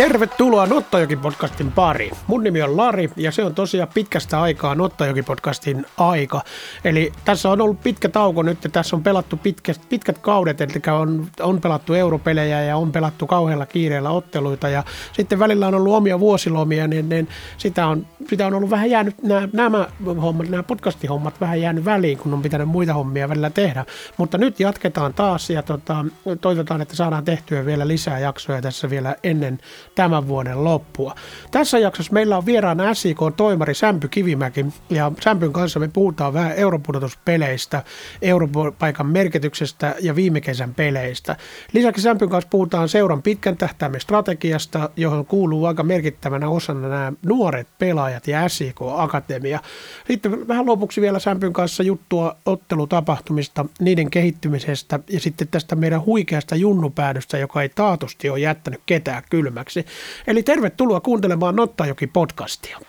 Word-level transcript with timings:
Tervetuloa 0.00 0.66
Nottajoki-podcastin 0.66 1.70
pariin. 1.74 2.16
Mun 2.26 2.42
nimi 2.42 2.62
on 2.62 2.76
Lari 2.76 3.10
ja 3.16 3.32
se 3.32 3.44
on 3.44 3.54
tosiaan 3.54 3.88
pitkästä 3.94 4.42
aikaa 4.42 4.74
Nottajoki-podcastin 4.74 5.86
aika. 5.96 6.42
Eli 6.84 7.12
tässä 7.24 7.50
on 7.50 7.60
ollut 7.60 7.82
pitkä 7.82 8.08
tauko 8.08 8.42
nyt 8.42 8.64
ja 8.64 8.70
tässä 8.70 8.96
on 8.96 9.02
pelattu 9.02 9.36
pitkät, 9.36 9.80
pitkät 9.88 10.18
kaudet, 10.18 10.60
eli 10.60 10.72
on, 11.00 11.26
on 11.40 11.60
pelattu 11.60 11.94
europelejä 11.94 12.62
ja 12.62 12.76
on 12.76 12.92
pelattu 12.92 13.26
kauhealla 13.26 13.66
kiireellä 13.66 14.10
otteluita 14.10 14.68
ja 14.68 14.84
sitten 15.12 15.38
välillä 15.38 15.66
on 15.66 15.74
ollut 15.74 15.94
omia 15.94 16.20
vuosilomia, 16.20 16.86
niin, 16.86 17.08
niin 17.08 17.28
sitä, 17.58 17.86
on, 17.86 18.06
sitä 18.28 18.46
on 18.46 18.54
ollut 18.54 18.70
vähän 18.70 18.90
jäänyt, 18.90 19.22
nämä, 19.22 19.48
nämä 19.52 19.88
hommat, 20.22 20.48
nämä 20.48 20.62
podcastihommat 20.62 21.40
vähän 21.40 21.60
jäänyt 21.60 21.84
väliin, 21.84 22.18
kun 22.18 22.34
on 22.34 22.42
pitänyt 22.42 22.68
muita 22.68 22.94
hommia 22.94 23.28
välillä 23.28 23.50
tehdä. 23.50 23.84
Mutta 24.16 24.38
nyt 24.38 24.60
jatketaan 24.60 25.14
taas 25.14 25.50
ja 25.50 25.62
tota, 25.62 26.04
toivotaan, 26.40 26.82
että 26.82 26.96
saadaan 26.96 27.24
tehtyä 27.24 27.66
vielä 27.66 27.88
lisää 27.88 28.18
jaksoja 28.18 28.62
tässä 28.62 28.90
vielä 28.90 29.16
ennen 29.22 29.58
tämän 30.00 30.28
vuoden 30.28 30.64
loppua. 30.64 31.14
Tässä 31.50 31.78
jaksossa 31.78 32.12
meillä 32.12 32.36
on 32.36 32.46
vieraana 32.46 32.94
SIK-toimari 32.94 33.74
Sämpy 33.74 34.08
Kivimäki 34.08 34.66
ja 34.90 35.12
Sämpyn 35.20 35.52
kanssa 35.52 35.80
me 35.80 35.88
puhutaan 35.92 36.34
vähän 36.34 36.52
europudotuspeleistä, 36.52 37.82
europaikan 38.22 39.06
merkityksestä 39.06 39.94
ja 40.00 40.16
viime 40.16 40.40
kesän 40.40 40.74
peleistä. 40.74 41.36
Lisäksi 41.72 42.02
Sämpyn 42.02 42.28
kanssa 42.28 42.48
puhutaan 42.50 42.88
seuran 42.88 43.22
pitkän 43.22 43.56
tähtäimen 43.56 44.00
strategiasta, 44.00 44.90
johon 44.96 45.26
kuuluu 45.26 45.64
aika 45.64 45.82
merkittävänä 45.82 46.48
osana 46.48 46.88
nämä 46.88 47.12
nuoret 47.26 47.68
pelaajat 47.78 48.28
ja 48.28 48.48
SIK-akatemia. 48.48 49.60
Sitten 50.06 50.48
vähän 50.48 50.66
lopuksi 50.66 51.00
vielä 51.00 51.18
Sämpyn 51.18 51.52
kanssa 51.52 51.82
juttua 51.82 52.36
ottelutapahtumista, 52.46 53.64
niiden 53.80 54.10
kehittymisestä 54.10 55.00
ja 55.10 55.20
sitten 55.20 55.48
tästä 55.48 55.76
meidän 55.76 56.04
huikeasta 56.04 56.56
junnupäädystä, 56.56 57.38
joka 57.38 57.62
ei 57.62 57.68
taatusti 57.68 58.30
ole 58.30 58.38
jättänyt 58.40 58.80
ketään 58.86 59.22
kylmäksi. 59.30 59.86
Eli 60.26 60.42
tervetuloa 60.42 61.00
kuuntelemaan 61.00 61.54
Nottajoki-podcastia. 61.56 62.80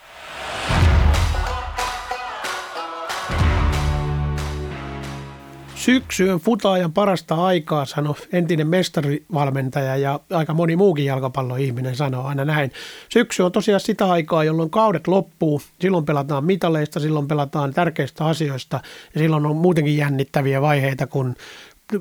Syksy 5.76 6.30
on 6.30 6.40
futaajan 6.40 6.94
parasta 6.94 7.36
aikaa, 7.36 7.86
sanoi 7.86 8.16
entinen 8.34 8.68
mestarivalmentaja 8.68 9.96
ja 9.96 10.20
aika 10.30 10.54
moni 10.54 10.76
muukin 10.76 11.06
jalkapalloihminen 11.06 11.96
sanoo 11.96 12.28
aina 12.28 12.46
näin. 12.46 12.72
Syksy 13.10 13.44
on 13.44 13.52
tosiaan 13.52 13.80
sitä 13.82 14.10
aikaa, 14.10 14.44
jolloin 14.44 14.70
kaudet 14.70 15.08
loppuu. 15.08 15.62
Silloin 15.80 16.06
pelataan 16.06 16.46
mitaleista, 16.46 17.00
silloin 17.00 17.28
pelataan 17.28 17.74
tärkeistä 17.74 18.26
asioista 18.26 18.80
ja 19.14 19.22
silloin 19.22 19.46
on 19.46 19.56
muutenkin 19.56 19.98
jännittäviä 19.98 20.62
vaiheita, 20.62 21.08
kun 21.08 21.36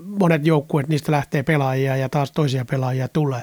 monet 0.05 0.46
joukkueet, 0.46 0.88
niistä 0.88 1.12
lähtee 1.12 1.42
pelaajia 1.42 1.96
ja 1.96 2.08
taas 2.08 2.33
toisia 2.33 2.64
pelaajia 2.64 3.08
tulee. 3.08 3.42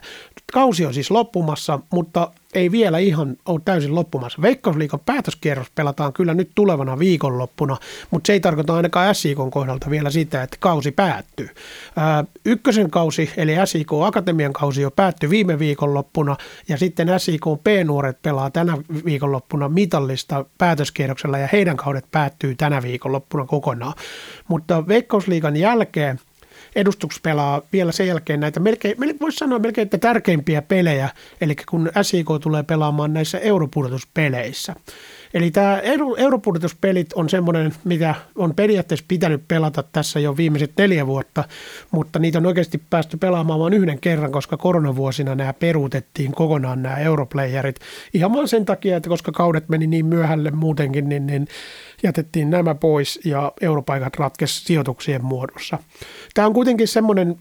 Kausi 0.53 0.85
on 0.85 0.93
siis 0.93 1.11
loppumassa, 1.11 1.79
mutta 1.91 2.31
ei 2.53 2.71
vielä 2.71 2.97
ihan 2.97 3.37
ole 3.45 3.61
täysin 3.65 3.95
loppumassa. 3.95 4.41
Veikkausliikan 4.41 4.99
päätöskierros 4.99 5.71
pelataan 5.75 6.13
kyllä 6.13 6.33
nyt 6.33 6.51
tulevana 6.55 6.99
viikonloppuna, 6.99 7.77
mutta 8.11 8.27
se 8.27 8.33
ei 8.33 8.39
tarkoita 8.39 8.75
ainakaan 8.75 9.15
SIK 9.15 9.37
kohdalta 9.51 9.89
vielä 9.89 10.09
sitä, 10.09 10.43
että 10.43 10.57
kausi 10.59 10.91
päättyy. 10.91 11.49
Ää, 11.95 12.23
ykkösen 12.45 12.89
kausi, 12.89 13.29
eli 13.37 13.51
SIK 13.65 13.93
Akatemian 14.05 14.53
kausi 14.53 14.81
jo 14.81 14.91
päättyi 14.91 15.29
viime 15.29 15.59
viikonloppuna, 15.59 16.37
ja 16.69 16.77
sitten 16.77 17.07
SIK 17.17 17.45
P-nuoret 17.63 18.21
pelaa 18.21 18.49
tänä 18.49 18.77
viikonloppuna 19.05 19.69
mitallista 19.69 20.45
päätöskierroksella, 20.57 21.37
ja 21.37 21.49
heidän 21.51 21.77
kaudet 21.77 22.05
päättyy 22.11 22.55
tänä 22.55 22.81
viikonloppuna 22.81 23.45
kokonaan. 23.45 23.93
Mutta 24.47 24.87
Veikkausliikan 24.87 25.55
jälkeen 25.55 26.19
edustus 26.77 27.21
pelaa 27.21 27.61
vielä 27.73 27.91
sen 27.91 28.07
jälkeen 28.07 28.39
näitä, 28.39 28.59
melkein, 28.59 28.95
voisi 29.21 29.37
sanoa 29.37 29.59
melkein, 29.59 29.85
että 29.85 29.97
tärkeimpiä 29.97 30.61
pelejä, 30.61 31.09
eli 31.41 31.55
kun 31.69 31.91
SIK 32.01 32.27
tulee 32.41 32.63
pelaamaan 32.63 33.13
näissä 33.13 33.39
europudotuspeleissä. 33.39 34.75
Eli 35.33 35.51
tämä 35.51 35.81
europudotuspelit 36.17 37.13
on 37.13 37.29
semmoinen, 37.29 37.73
mitä 37.83 38.15
on 38.35 38.55
periaatteessa 38.55 39.05
pitänyt 39.07 39.47
pelata 39.47 39.83
tässä 39.83 40.19
jo 40.19 40.37
viimeiset 40.37 40.71
neljä 40.77 41.07
vuotta, 41.07 41.43
mutta 41.91 42.19
niitä 42.19 42.37
on 42.37 42.45
oikeasti 42.45 42.81
päästy 42.89 43.17
pelaamaan 43.17 43.59
vain 43.59 43.73
yhden 43.73 43.99
kerran, 43.99 44.31
koska 44.31 44.57
koronavuosina 44.57 45.35
nämä 45.35 45.53
peruutettiin 45.53 46.31
kokonaan 46.31 46.83
nämä 46.83 46.97
europlayerit. 46.97 47.75
Ihan 48.13 48.33
vaan 48.33 48.47
sen 48.47 48.65
takia, 48.65 48.97
että 48.97 49.09
koska 49.09 49.31
kaudet 49.31 49.69
meni 49.69 49.87
niin 49.87 50.05
myöhälle 50.05 50.51
muutenkin, 50.51 51.09
niin, 51.09 51.27
niin 51.27 51.47
jätettiin 52.03 52.49
nämä 52.49 52.75
pois 52.75 53.19
ja 53.25 53.51
europaikat 53.61 54.15
ratkesi 54.15 54.65
sijoituksien 54.65 55.25
muodossa. 55.25 55.79
Tämä 56.33 56.47
on 56.47 56.53
kuitenkin 56.53 56.87
semmoinen 56.87 57.35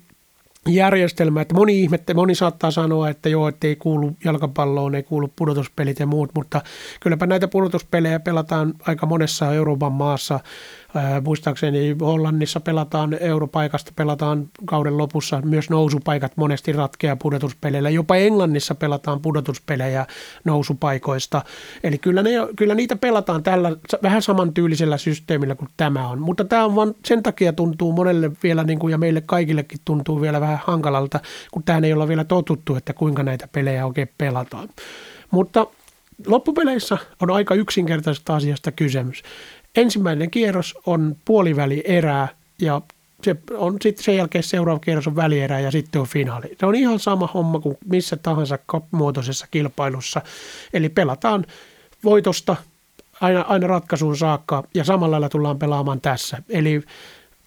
järjestelmä, 0.74 1.40
että 1.40 1.54
moni 1.54 1.80
ihmette, 1.82 2.14
moni 2.14 2.34
saattaa 2.34 2.70
sanoa, 2.70 3.08
että 3.08 3.28
joo, 3.28 3.48
että 3.48 3.66
ei 3.66 3.76
kuulu 3.76 4.16
jalkapalloon, 4.24 4.94
ei 4.94 5.02
kuulu 5.02 5.32
pudotuspelit 5.36 6.00
ja 6.00 6.06
muut, 6.06 6.30
mutta 6.34 6.60
kylläpä 7.00 7.26
näitä 7.26 7.48
pudotuspelejä 7.48 8.20
pelataan 8.20 8.74
aika 8.86 9.06
monessa 9.06 9.52
Euroopan 9.54 9.92
maassa 9.92 10.40
muistaakseni 11.24 11.96
Hollannissa 12.00 12.60
pelataan 12.60 13.16
europaikasta, 13.20 13.92
pelataan 13.96 14.48
kauden 14.64 14.98
lopussa 14.98 15.40
myös 15.44 15.70
nousupaikat 15.70 16.32
monesti 16.36 16.72
ratkeaa 16.72 17.16
pudotuspeleillä. 17.16 17.90
Jopa 17.90 18.16
Englannissa 18.16 18.74
pelataan 18.74 19.20
pudotuspelejä 19.20 20.06
nousupaikoista. 20.44 21.42
Eli 21.84 21.98
kyllä, 21.98 22.22
ne, 22.22 22.30
kyllä 22.56 22.74
niitä 22.74 22.96
pelataan 22.96 23.42
tällä 23.42 23.76
vähän 24.02 24.22
samantyylisellä 24.22 24.96
systeemillä 24.98 25.54
kuin 25.54 25.68
tämä 25.76 26.08
on. 26.08 26.20
Mutta 26.20 26.44
tämä 26.44 26.64
on 26.64 26.74
vaan 26.74 26.94
sen 27.04 27.22
takia 27.22 27.52
tuntuu 27.52 27.92
monelle 27.92 28.30
vielä 28.42 28.64
niin 28.64 28.78
kuin, 28.78 28.92
ja 28.92 28.98
meille 28.98 29.20
kaikillekin 29.20 29.78
tuntuu 29.84 30.20
vielä 30.20 30.40
vähän 30.40 30.60
hankalalta, 30.66 31.20
kun 31.50 31.62
tähän 31.62 31.84
ei 31.84 31.92
olla 31.92 32.08
vielä 32.08 32.24
totuttu, 32.24 32.76
että 32.76 32.92
kuinka 32.92 33.22
näitä 33.22 33.48
pelejä 33.52 33.86
oikein 33.86 34.10
pelataan. 34.18 34.68
Mutta 35.30 35.66
loppupeleissä 36.26 36.98
on 37.22 37.30
aika 37.30 37.54
yksinkertaisesta 37.54 38.36
asiasta 38.36 38.72
kysymys 38.72 39.22
ensimmäinen 39.76 40.30
kierros 40.30 40.74
on 40.86 41.16
puoliväli 41.24 41.82
erää 41.86 42.28
ja 42.60 42.80
se 43.22 43.36
on 43.56 43.76
sitten 43.82 44.04
sen 44.04 44.16
jälkeen 44.16 44.44
seuraava 44.44 44.80
kierros 44.80 45.06
on 45.06 45.16
välierä 45.16 45.60
ja 45.60 45.70
sitten 45.70 46.00
on 46.00 46.06
finaali. 46.06 46.56
Se 46.60 46.66
on 46.66 46.74
ihan 46.74 46.98
sama 46.98 47.30
homma 47.34 47.60
kuin 47.60 47.78
missä 47.90 48.16
tahansa 48.16 48.58
muotoisessa 48.90 49.46
kilpailussa. 49.50 50.22
Eli 50.72 50.88
pelataan 50.88 51.44
voitosta 52.04 52.56
aina, 53.20 53.40
aina 53.40 53.66
ratkaisuun 53.66 54.16
saakka 54.16 54.64
ja 54.74 54.84
samalla 54.84 55.10
lailla 55.10 55.28
tullaan 55.28 55.58
pelaamaan 55.58 56.00
tässä. 56.00 56.42
Eli 56.48 56.82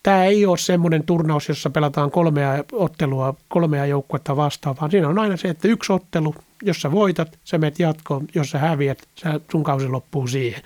tämä 0.03 0.25
ei 0.25 0.45
ole 0.45 0.57
semmoinen 0.57 1.03
turnaus, 1.03 1.50
jossa 1.50 1.69
pelataan 1.69 2.12
kolmea 2.12 2.63
ottelua, 2.72 3.35
kolmea 3.47 3.85
joukkuetta 3.85 4.35
vastaan, 4.35 4.75
vaan 4.81 4.91
siinä 4.91 5.07
on 5.07 5.19
aina 5.19 5.38
se, 5.38 5.47
että 5.47 5.68
yksi 5.68 5.94
ottelu, 5.94 6.35
jos 6.63 6.81
sä 6.81 6.91
voitat, 6.91 7.39
sä 7.43 7.57
menet 7.57 7.79
jatkoon, 7.79 8.27
jos 8.35 8.49
sä 8.49 8.59
häviät, 8.59 9.07
sä, 9.15 9.39
sun 9.51 9.63
kausi 9.63 9.87
loppuu 9.87 10.27
siihen. 10.27 10.61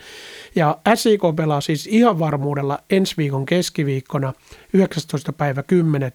Ja 0.54 0.78
SIK 0.94 1.22
pelaa 1.36 1.60
siis 1.60 1.86
ihan 1.86 2.18
varmuudella 2.18 2.78
ensi 2.90 3.14
viikon 3.16 3.46
keskiviikkona 3.46 4.32
19. 4.72 5.32
päivä 5.32 5.62
10. 5.62 6.12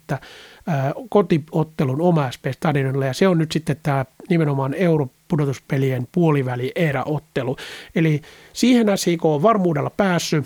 kotiottelun 1.09 2.01
oma 2.01 2.29
stadionilla 2.51 3.05
ja 3.05 3.13
se 3.13 3.27
on 3.27 3.37
nyt 3.37 3.51
sitten 3.51 3.77
tämä 3.83 4.05
nimenomaan 4.29 4.73
europudotuspelien 4.73 6.07
puoliväli 6.11 6.73
ottelu. 7.05 7.57
Eli 7.95 8.21
siihen 8.53 8.87
SIK 8.97 9.25
on 9.25 9.41
varmuudella 9.41 9.89
päässyt 9.89 10.45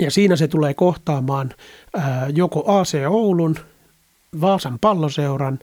ja 0.00 0.10
siinä 0.10 0.36
se 0.36 0.48
tulee 0.48 0.74
kohtaamaan 0.74 1.54
joko 2.34 2.78
AC 2.78 2.94
Oulun, 3.08 3.56
Vaasan 4.40 4.78
palloseuran 4.80 5.58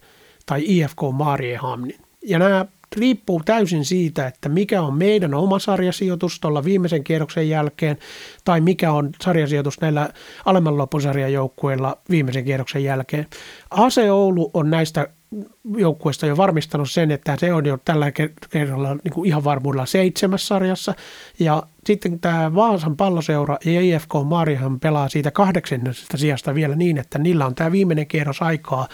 tai 0.45 0.61
IFK 0.65 0.97
Mariehamnin. 1.11 1.99
Ja 2.21 2.39
nämä 2.39 2.65
riippuu 2.97 3.41
täysin 3.45 3.85
siitä, 3.85 4.27
että 4.27 4.49
mikä 4.49 4.81
on 4.81 4.93
meidän 4.93 5.33
oma 5.33 5.59
sarjasijoitus 5.59 6.39
tuolla 6.39 6.63
viimeisen 6.63 7.03
kierroksen 7.03 7.49
jälkeen 7.49 7.97
tai 8.45 8.61
mikä 8.61 8.91
on 8.91 9.09
sarjasijoitus 9.21 9.81
näillä 9.81 10.09
alemman 10.45 10.77
loppusarjan 10.77 11.33
joukkueilla 11.33 11.97
viimeisen 12.09 12.45
kierroksen 12.45 12.83
jälkeen. 12.83 13.27
Ase 13.69 14.11
Oulu 14.11 14.51
on 14.53 14.69
näistä 14.69 15.07
joukkueesta 15.77 16.25
jo 16.25 16.37
varmistanut 16.37 16.91
sen, 16.91 17.11
että 17.11 17.37
se 17.39 17.53
on 17.53 17.65
jo 17.65 17.77
tällä 17.85 18.11
kerralla 18.49 18.95
niin 19.03 19.13
kuin 19.13 19.27
ihan 19.27 19.43
varmuudella 19.43 19.85
seitsemässä 19.85 20.47
sarjassa. 20.47 20.93
Ja 21.39 21.63
sitten 21.85 22.19
tämä 22.19 22.55
Vaasan 22.55 22.97
palloseura 22.97 23.57
ja 23.65 23.81
IFK 23.81 24.13
Marihan 24.25 24.79
pelaa 24.79 25.09
siitä 25.09 25.31
kahdeksannesta 25.31 26.17
sijasta 26.17 26.55
vielä 26.55 26.75
niin, 26.75 26.97
että 26.97 27.19
niillä 27.19 27.45
on 27.45 27.55
tämä 27.55 27.71
viimeinen 27.71 28.07
kierros 28.07 28.41
aikaa 28.41 28.87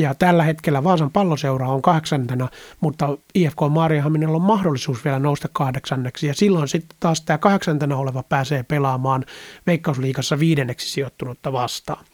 ja 0.00 0.14
tällä 0.14 0.42
hetkellä 0.42 0.84
Vaasan 0.84 1.10
palloseura 1.10 1.68
on 1.68 1.82
kahdeksantena, 1.82 2.48
mutta 2.80 3.18
IFK 3.34 3.58
Maariahaminilla 3.70 4.36
on 4.36 4.42
mahdollisuus 4.42 5.04
vielä 5.04 5.18
nousta 5.18 5.48
kahdeksanneksi. 5.52 6.26
Ja 6.26 6.34
silloin 6.34 6.68
sitten 6.68 6.96
taas 7.00 7.20
tämä 7.20 7.38
kahdeksantena 7.38 7.96
oleva 7.96 8.22
pääsee 8.22 8.62
pelaamaan 8.62 9.24
Veikkausliigassa 9.66 10.38
viidenneksi 10.38 10.90
sijoittunutta 10.90 11.52
vastaan. 11.52 12.04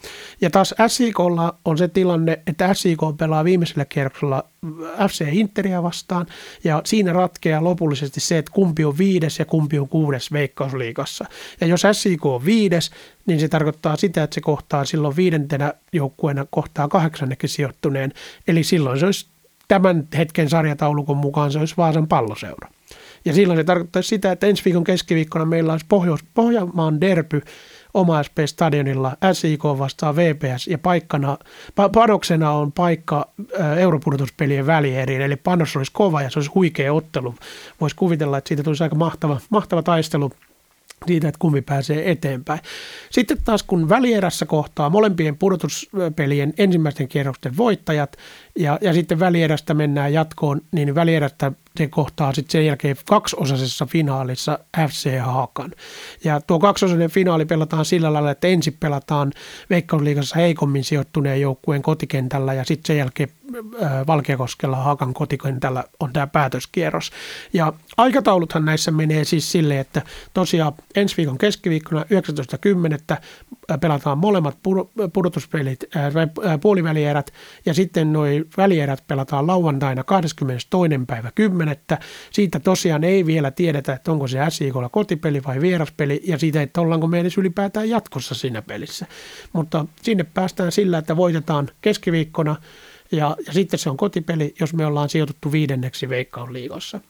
Ja 0.41 0.50
taas 0.50 0.75
SIKlla 0.87 1.55
on 1.65 1.79
se 1.79 1.88
tilanne, 1.88 2.43
että 2.47 2.75
SIK 2.75 3.00
pelaa 3.19 3.44
viimeisellä 3.44 3.85
kierroksella 3.85 4.44
FC 5.09 5.29
Interia 5.33 5.83
vastaan, 5.83 6.27
ja 6.65 6.83
siinä 6.85 7.13
ratkeaa 7.13 7.65
lopullisesti 7.65 8.21
se, 8.21 8.39
että 8.39 8.53
kumpi 8.55 8.85
on 8.85 8.99
viides 8.99 9.39
ja 9.39 9.45
kumpi 9.45 9.79
on 9.79 9.89
kuudes 9.89 10.33
Veikkausliigassa. 10.33 11.25
Ja 11.61 11.67
jos 11.67 11.83
SIK 11.93 12.27
on 12.27 12.45
viides, 12.45 12.91
niin 13.27 13.41
se 13.41 13.49
tarkoittaa 13.49 13.97
sitä, 13.97 14.23
että 14.23 14.35
se 14.35 14.41
kohtaa 14.41 14.85
silloin 14.85 15.17
viidentenä 15.17 15.75
joukkueena 15.93 16.47
kohtaa 16.51 16.89
kahdeksannekin 16.89 17.49
sijoittuneen, 17.49 18.13
eli 18.49 18.65
silloin 18.65 19.01
se 19.01 19.07
olisi 19.07 19.27
tämän 19.69 20.09
hetken 20.17 20.51
sarjataulukon 20.51 21.17
mukaan 21.17 21.53
se 21.53 21.59
olisi 21.59 21.75
Vaasan 21.77 22.09
palloseura. 22.09 22.69
Ja 23.25 23.33
silloin 23.33 23.59
se 23.59 23.65
tarkoittaisi 23.65 24.09
sitä, 24.09 24.33
että 24.33 24.47
ensi 24.47 24.65
viikon 24.65 24.85
keskiviikkona 24.85 25.45
meillä 25.45 25.73
olisi 25.73 25.87
Pohjois- 25.89 26.25
Pohjanmaan 26.35 27.01
derpy 27.01 27.43
oma 27.96 28.22
SP-stadionilla 28.22 29.16
SIK 29.32 29.64
vastaa 29.64 30.16
VPS 30.16 30.66
ja 30.66 30.78
paikkana, 30.78 31.38
panoksena 31.93 32.50
on 32.50 32.72
paikka 32.72 33.28
europudotuspelien 33.78 34.66
välieriin, 34.66 35.20
eli 35.20 35.37
panos 35.37 35.76
olisi 35.76 35.93
kova 35.93 36.22
ja 36.22 36.31
se 36.31 36.38
olisi 36.38 36.50
huikea 36.54 36.93
ottelu. 36.93 37.34
Voisi 37.81 37.96
kuvitella, 37.96 38.38
että 38.38 38.48
siitä 38.48 38.62
tulisi 38.62 38.82
aika 38.82 38.96
mahtava, 38.96 39.40
mahtava 39.50 39.82
taistelu 39.82 40.32
siitä, 41.06 41.28
että 41.28 41.38
kumpi 41.38 41.62
pääsee 41.62 42.10
eteenpäin. 42.10 42.60
Sitten 43.10 43.38
taas 43.44 43.62
kun 43.62 43.88
välierässä 43.88 44.46
kohtaa 44.46 44.90
molempien 44.90 45.37
pudotuspelien 45.37 46.54
ensimmäisten 46.58 47.08
kierrosten 47.08 47.56
voittajat 47.56 48.16
ja, 48.58 48.78
ja 48.81 48.93
sitten 48.93 49.19
välierästä 49.19 49.75
mennään 49.75 50.12
jatkoon, 50.12 50.60
niin 50.72 50.94
välierästä 50.94 51.52
se 51.78 51.87
kohtaa 51.87 52.32
sitten 52.32 52.52
sen 52.52 52.67
jälkeen 52.67 52.96
kaksiosaisessa 53.08 53.87
finaalissa 53.87 54.58
FC 54.88 55.19
Haakan. 55.19 55.73
Ja 56.25 56.40
tuo 56.40 56.58
kaksiosainen 56.58 57.11
finaali 57.11 57.44
pelataan 57.44 57.84
sillä 57.84 58.12
lailla, 58.12 58.31
että 58.31 58.49
ensin 58.49 58.76
pelataan 58.81 59.32
Veikkausliigassa 59.70 60.37
heikommin 60.37 60.84
sijoittuneen 60.84 61.40
joukkueen 61.40 61.82
kotikentällä 61.82 62.55
ja 62.55 62.64
sitten 62.64 62.87
sen 62.87 62.99
jälkeen 62.99 63.28
Valkeakoskella 64.06 64.76
Haakan 64.76 65.14
kotikentällä 65.14 65.84
on 66.00 66.12
tämä 66.12 66.26
päätöskierros. 66.26 67.11
Ja 67.52 67.73
aikatauluthan 67.96 68.64
näissä 68.64 68.90
menee 68.90 69.25
siis 69.25 69.52
silleen, 69.52 69.81
että 69.81 70.02
tosiaan 70.34 70.72
ensi 70.96 71.17
viikon 71.17 71.38
keskiviikkona 71.38 72.02
19.10. 72.02 73.17
pelataan 73.81 74.19
molemmat 74.19 74.59
pudotuspelit, 75.13 75.85
puolivälierät 76.61 77.33
ja 77.67 77.75
sitten 77.75 78.13
noin 78.13 78.51
välierät 78.57 79.05
pelataan 79.09 79.47
lauantaina 79.47 80.05
22. 80.05 80.69
päivä 81.07 81.31
10. 81.35 81.77
Siitä 82.31 82.61
tosiaan 82.61 83.05
ei 83.05 83.27
vielä 83.27 83.51
tiedetä, 83.51 83.93
että 83.93 84.13
onko 84.13 84.29
se 84.29 84.39
SIKlla 84.49 84.89
kotipeli 84.89 85.45
vai 85.45 85.61
vieraspeli 85.61 86.21
ja 86.25 86.39
siitä, 86.39 86.63
että 86.63 86.81
ollaanko 86.81 87.07
me 87.07 87.21
edes 87.21 87.39
ylipäätään 87.39 87.89
jatkossa 87.89 88.35
siinä 88.35 88.63
pelissä. 88.63 89.07
Mutta 89.53 89.87
sinne 90.03 90.25
päästään 90.25 90.73
sillä, 90.73 90.99
että 90.99 91.17
voitetaan 91.17 91.69
keskiviikkona 91.81 92.57
ja, 93.13 93.37
ja 93.47 93.53
sitten 93.53 93.79
se 93.79 93.91
on 93.91 93.97
kotipeli, 93.97 94.55
jos 94.61 94.75
me 94.75 94.87
ollaan 94.87 95.09
sijoituttu 95.09 95.53
viidenneksi 95.53 96.09
liigossa. 96.51 97.01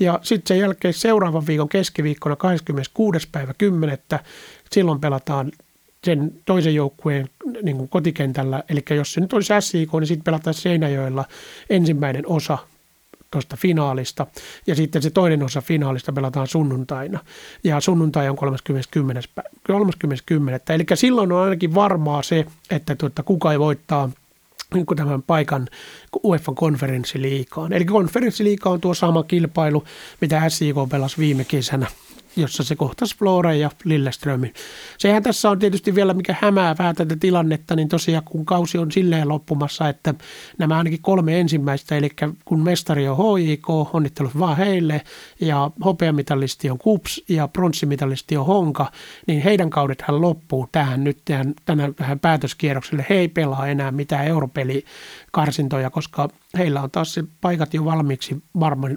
Ja 0.00 0.18
sitten 0.22 0.48
sen 0.56 0.58
jälkeen 0.58 0.94
seuraavan 0.94 1.46
viikon 1.46 1.68
keskiviikkona 1.68 2.36
26. 2.36 3.28
päivä 3.32 3.54
10. 3.58 3.98
Silloin 4.72 5.00
pelataan 5.00 5.52
sen 6.04 6.32
toisen 6.44 6.74
joukkueen 6.74 7.28
niin 7.62 7.76
kuin 7.76 7.88
kotikentällä. 7.88 8.62
Eli 8.68 8.84
jos 8.90 9.12
se 9.12 9.20
nyt 9.20 9.32
olisi 9.32 9.52
SIK, 9.60 9.92
niin 9.92 10.06
sitten 10.06 10.24
pelataan 10.24 10.54
Seinäjoella 10.54 11.24
ensimmäinen 11.70 12.26
osa 12.26 12.58
tuosta 13.30 13.56
finaalista. 13.56 14.26
Ja 14.66 14.74
sitten 14.74 15.02
se 15.02 15.10
toinen 15.10 15.42
osa 15.42 15.60
finaalista 15.60 16.12
pelataan 16.12 16.46
sunnuntaina. 16.46 17.20
Ja 17.64 17.80
sunnuntai 17.80 18.28
on 18.28 18.38
30.10. 18.38 19.44
30. 19.66 20.74
Eli 20.74 20.84
silloin 20.94 21.32
on 21.32 21.42
ainakin 21.42 21.74
varmaa 21.74 22.22
se, 22.22 22.46
että 22.70 22.94
tuota, 22.94 23.22
kuka 23.22 23.52
ei 23.52 23.58
voittaa– 23.58 24.10
niin 24.74 24.86
tämän 24.96 25.22
paikan 25.22 25.68
UEFA 26.24 26.52
konferenssiliikaan. 26.52 27.72
Eli 27.72 27.84
konferenssiliika 27.84 28.70
on 28.70 28.80
tuo 28.80 28.94
sama 28.94 29.22
kilpailu, 29.22 29.84
mitä 30.20 30.48
SIK 30.48 30.76
pelasi 30.90 31.18
viime 31.18 31.44
kesänä 31.44 31.86
jossa 32.36 32.64
se 32.64 32.76
kohtasi 32.76 33.16
Flora 33.18 33.54
ja 33.54 33.70
Lilleströmin. 33.84 34.54
Sehän 34.98 35.22
tässä 35.22 35.50
on 35.50 35.58
tietysti 35.58 35.94
vielä 35.94 36.14
mikä 36.14 36.36
hämää 36.40 36.74
vähän 36.78 36.94
tätä 36.94 37.16
tilannetta, 37.20 37.76
niin 37.76 37.88
tosiaan 37.88 38.24
kun 38.24 38.44
kausi 38.44 38.78
on 38.78 38.92
silleen 38.92 39.28
loppumassa, 39.28 39.88
että 39.88 40.14
nämä 40.58 40.78
ainakin 40.78 41.02
kolme 41.02 41.40
ensimmäistä, 41.40 41.96
eli 41.96 42.10
kun 42.44 42.62
mestari 42.62 43.08
on 43.08 43.16
HJK, 43.16 43.70
onnittelut 43.94 44.38
vaan 44.38 44.56
heille, 44.56 45.02
ja 45.40 45.70
hopeamitalisti 45.84 46.70
on 46.70 46.78
KUPS 46.78 47.22
ja 47.28 47.48
pronssimitalisti 47.48 48.36
on 48.36 48.46
Honka, 48.46 48.92
niin 49.26 49.42
heidän 49.42 49.70
kaudethan 49.70 50.20
loppuu 50.20 50.68
tähän 50.72 51.04
nyt 51.04 51.18
tähän, 51.24 51.54
tänään 51.66 51.94
vähän 52.00 52.20
päätöskierrokselle. 52.20 53.06
He 53.10 53.14
ei 53.14 53.28
pelaa 53.28 53.68
enää 53.68 53.90
mitään 53.90 54.26
europelikarsintoja, 54.26 55.90
koska 55.90 56.28
heillä 56.58 56.82
on 56.82 56.90
taas 56.90 57.14
se 57.14 57.24
paikat 57.40 57.74
jo 57.74 57.84
valmiiksi 57.84 58.42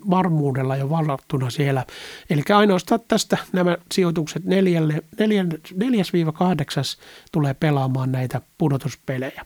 varmuudella 0.10 0.76
jo 0.76 0.90
valattuna 0.90 1.50
siellä. 1.50 1.86
Eli 2.30 2.42
ainoastaan 2.56 3.00
tästä 3.08 3.27
nämä 3.54 3.78
sijoitukset 3.92 4.46
neljälle, 4.46 5.04
neljän, 5.20 5.50
neljäs 5.76 6.14
viiva 6.14 6.32
kahdeksas 6.32 6.98
tulee 7.32 7.54
pelaamaan 7.54 8.12
näitä 8.12 8.42
pudotuspelejä. 8.58 9.46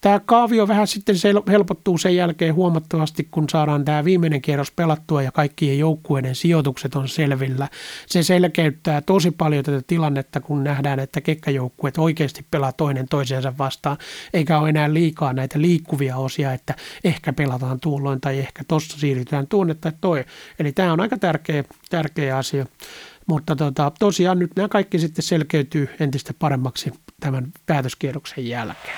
Tämä 0.00 0.20
kaavio 0.20 0.68
vähän 0.68 0.86
sitten 0.86 1.16
helpottuu 1.48 1.98
sen 1.98 2.16
jälkeen 2.16 2.54
huomattavasti, 2.54 3.28
kun 3.30 3.48
saadaan 3.48 3.84
tämä 3.84 4.04
viimeinen 4.04 4.42
kierros 4.42 4.70
pelattua 4.70 5.22
ja 5.22 5.32
kaikkien 5.32 5.78
joukkueiden 5.78 6.34
sijoitukset 6.34 6.94
on 6.94 7.08
selvillä. 7.08 7.68
Se 8.06 8.22
selkeyttää 8.22 9.00
tosi 9.00 9.30
paljon 9.30 9.64
tätä 9.64 9.82
tilannetta, 9.86 10.40
kun 10.40 10.64
nähdään, 10.64 10.98
että 10.98 11.20
kekkajoukkueet 11.20 11.98
oikeasti 11.98 12.46
pelaa 12.50 12.72
toinen 12.72 13.08
toisiansa 13.08 13.58
vastaan, 13.58 13.96
eikä 14.34 14.58
ole 14.58 14.68
enää 14.68 14.94
liikaa 14.94 15.32
näitä 15.32 15.60
liikkuvia 15.60 16.16
osia, 16.16 16.52
että 16.52 16.74
ehkä 17.04 17.32
pelataan 17.32 17.80
tuolloin 17.80 18.20
tai 18.20 18.38
ehkä 18.38 18.62
tuossa 18.68 18.98
siirrytään 18.98 19.46
tuonne 19.46 19.74
tai 19.74 19.92
toi. 20.00 20.24
Eli 20.58 20.72
tämä 20.72 20.92
on 20.92 21.00
aika 21.00 21.18
tärkeä, 21.18 21.64
tärkeä 21.90 22.36
asia. 22.36 22.66
Mutta 23.26 23.56
tota, 23.56 23.92
tosiaan 23.98 24.38
nyt 24.38 24.50
nämä 24.56 24.68
kaikki 24.68 24.98
sitten 24.98 25.22
selkeytyy 25.22 25.88
entistä 26.00 26.34
paremmaksi 26.38 26.92
tämän 27.20 27.52
päätöskierroksen 27.66 28.48
jälkeen. 28.48 28.96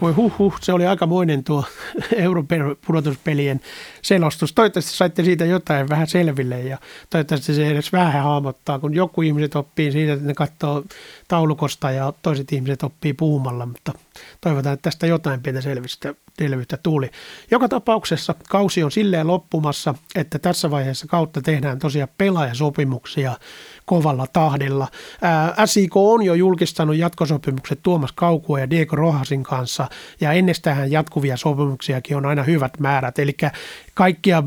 Voi 0.00 0.12
huh, 0.12 0.38
huh 0.38 0.58
se 0.60 0.72
oli 0.72 0.86
aikamoinen 0.86 1.44
tuo 1.44 1.64
Euroopan 2.16 2.76
pudotuspelien 2.86 3.60
selostus. 4.02 4.52
Toivottavasti 4.52 4.96
saitte 4.96 5.24
siitä 5.24 5.44
jotain 5.44 5.88
vähän 5.88 6.06
selville 6.06 6.60
ja 6.60 6.78
toivottavasti 7.10 7.54
se 7.54 7.68
edes 7.68 7.92
vähän 7.92 8.22
hahmottaa, 8.22 8.78
kun 8.78 8.94
joku 8.94 9.22
ihmiset 9.22 9.56
oppii 9.56 9.92
siitä, 9.92 10.12
että 10.12 10.26
ne 10.26 10.34
katsoo 10.34 10.84
taulukosta 11.28 11.90
ja 11.90 12.12
toiset 12.22 12.52
ihmiset 12.52 12.82
oppii 12.82 13.12
puhumalla, 13.12 13.66
mutta 13.66 13.92
toivotaan, 14.40 14.74
että 14.74 14.82
tästä 14.82 15.06
jotain 15.06 15.42
pientä 15.42 15.60
selvistä, 15.60 16.14
selvyyttä 16.38 16.76
tuli. 16.82 17.10
Joka 17.50 17.68
tapauksessa 17.68 18.34
kausi 18.48 18.82
on 18.82 18.92
silleen 18.92 19.26
loppumassa, 19.26 19.94
että 20.14 20.38
tässä 20.38 20.70
vaiheessa 20.70 21.06
kautta 21.06 21.42
tehdään 21.42 21.78
tosiaan 21.78 22.08
pelaajasopimuksia 22.18 23.36
kovalla 23.86 24.26
tahdilla. 24.32 24.88
SIK 25.64 25.96
on 25.96 26.22
jo 26.22 26.34
julkistanut 26.34 26.96
jatkosopimukset 26.96 27.78
Tuomas 27.82 28.12
Kaukua 28.12 28.60
ja 28.60 28.70
Diego 28.70 28.96
Rohasin 28.96 29.42
kanssa 29.42 29.88
ja 30.20 30.32
ennestään 30.32 30.90
jatkuvia 30.90 31.36
sopimuksiakin 31.36 32.16
on 32.16 32.26
aina 32.26 32.42
hyvät 32.42 32.80
määrät. 32.80 33.18
Eli 33.18 33.36
kaikkia 33.94 34.42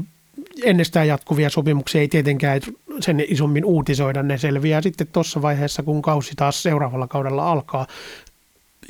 ennestään 0.64 1.08
jatkuvia 1.08 1.50
sopimuksia 1.50 2.02
ei 2.02 2.08
tietenkään 2.08 2.62
sen 3.00 3.24
isommin 3.28 3.66
uutisoida. 3.66 4.24
Ne 4.24 4.38
selviää 4.38 4.82
sitten 4.82 5.08
tuossa 5.08 5.42
vaiheessa, 5.42 5.84
kun 5.84 6.02
kausi 6.02 6.34
taas 6.36 6.64
seuraavalla 6.64 7.08
kaudella 7.08 7.52
alkaa. 7.52 7.88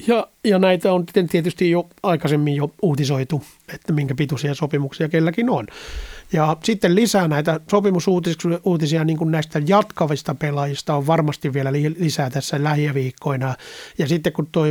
Ja, 0.08 0.28
ja 0.44 0.60
näitä 0.60 0.94
on 0.94 1.06
tietysti 1.32 1.72
jo 1.72 1.90
aikaisemmin 2.04 2.56
jo 2.56 2.72
uutisoitu, 2.82 3.44
että 3.74 3.94
minkä 3.94 4.16
pituisia 4.16 4.56
sopimuksia 4.56 5.10
kelläkin 5.10 5.50
on. 5.50 5.68
Ja 6.34 6.58
sitten 6.64 6.96
lisää 6.96 7.28
näitä 7.28 7.60
sopimusuutisia 7.72 9.04
niin 9.04 9.18
kuin 9.18 9.32
näistä 9.32 9.62
jatkavista 9.68 10.36
pelaajista 10.36 10.96
on 10.96 11.08
varmasti 11.08 11.54
vielä 11.54 11.72
lisää 11.98 12.30
tässä 12.30 12.64
lähiviikkoina. 12.64 13.56
Ja 13.98 14.08
sitten 14.08 14.34
kun 14.34 14.48
tuo 14.52 14.64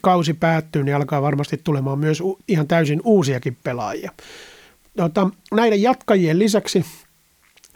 kausi 0.00 0.34
päättyy, 0.34 0.84
niin 0.84 0.96
alkaa 0.96 1.22
varmasti 1.22 1.60
tulemaan 1.64 1.98
myös 1.98 2.22
ihan 2.48 2.68
täysin 2.68 3.00
uusiakin 3.04 3.56
pelaajia. 3.64 4.10
Tota, 4.96 5.30
näiden 5.52 5.82
jatkajien 5.82 6.38
lisäksi 6.38 6.84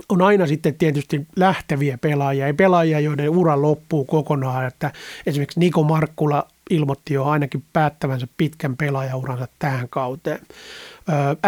on 0.09 0.23
aina 0.23 0.47
sitten 0.47 0.75
tietysti 0.75 1.27
lähteviä 1.37 1.99
pelaajia, 1.99 2.47
ei 2.47 2.53
pelaajia, 2.53 3.01
joiden 3.01 3.31
ura 3.31 3.63
loppuu 3.63 4.05
kokonaan. 4.05 4.67
Että 4.67 4.93
esimerkiksi 5.27 5.61
Niko 5.61 5.83
Markkula 5.83 6.49
ilmoitti 6.71 7.15
jo 7.15 7.25
ainakin 7.25 7.65
päättävänsä 7.73 8.27
pitkän 8.37 8.77
pelaajauransa 8.77 9.49
tähän 9.59 9.89
kauteen. 9.89 10.41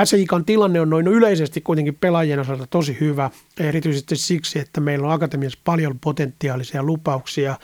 SIKan 0.05 0.45
tilanne 0.45 0.81
on 0.81 0.91
noin 0.91 1.07
yleisesti 1.07 1.61
kuitenkin 1.61 1.95
pelaajien 1.95 2.41
osalta 2.41 2.67
tosi 2.67 2.97
hyvä, 3.01 3.31
erityisesti 3.61 4.17
siksi, 4.17 4.59
että 4.59 4.81
meillä 4.81 5.07
on 5.07 5.13
akatemiassa 5.13 5.59
paljon 5.65 5.99
potentiaalisia 5.99 6.83
lupauksia 6.83 7.57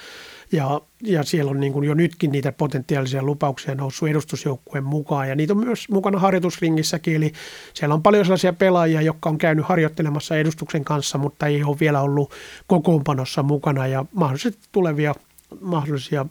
ja, 0.52 0.80
ja 1.02 1.22
siellä 1.22 1.50
on 1.50 1.60
niin 1.60 1.72
kuin 1.72 1.84
jo 1.84 1.94
nytkin 1.94 2.32
niitä 2.32 2.52
potentiaalisia 2.52 3.22
lupauksia 3.22 3.74
noussut 3.74 4.08
edustusjoukkueen 4.08 4.84
mukaan 4.84 5.28
ja 5.28 5.34
niitä 5.34 5.52
on 5.52 5.64
myös 5.64 5.88
mukana 5.88 6.18
harjoitusringissäkin, 6.18 7.16
eli 7.16 7.32
siellä 7.74 7.94
on 7.94 8.02
paljon 8.02 8.24
sellaisia 8.24 8.52
pelaajia, 8.52 9.02
jotka 9.02 9.28
on 9.28 9.38
käynyt 9.38 9.66
harjoittelemassa 9.66 10.36
edustuksen 10.36 10.84
kanssa, 10.84 11.18
mutta 11.18 11.46
ei 11.46 11.64
ole 11.64 11.76
vielä 11.80 12.00
ollut 12.00 12.32
kokoonpanossa 12.66 13.42
mukana 13.42 13.86
ja 13.86 14.04
mahdollisesti 14.12 14.68
tulevia 14.72 15.14
mahdollisia 15.60 16.26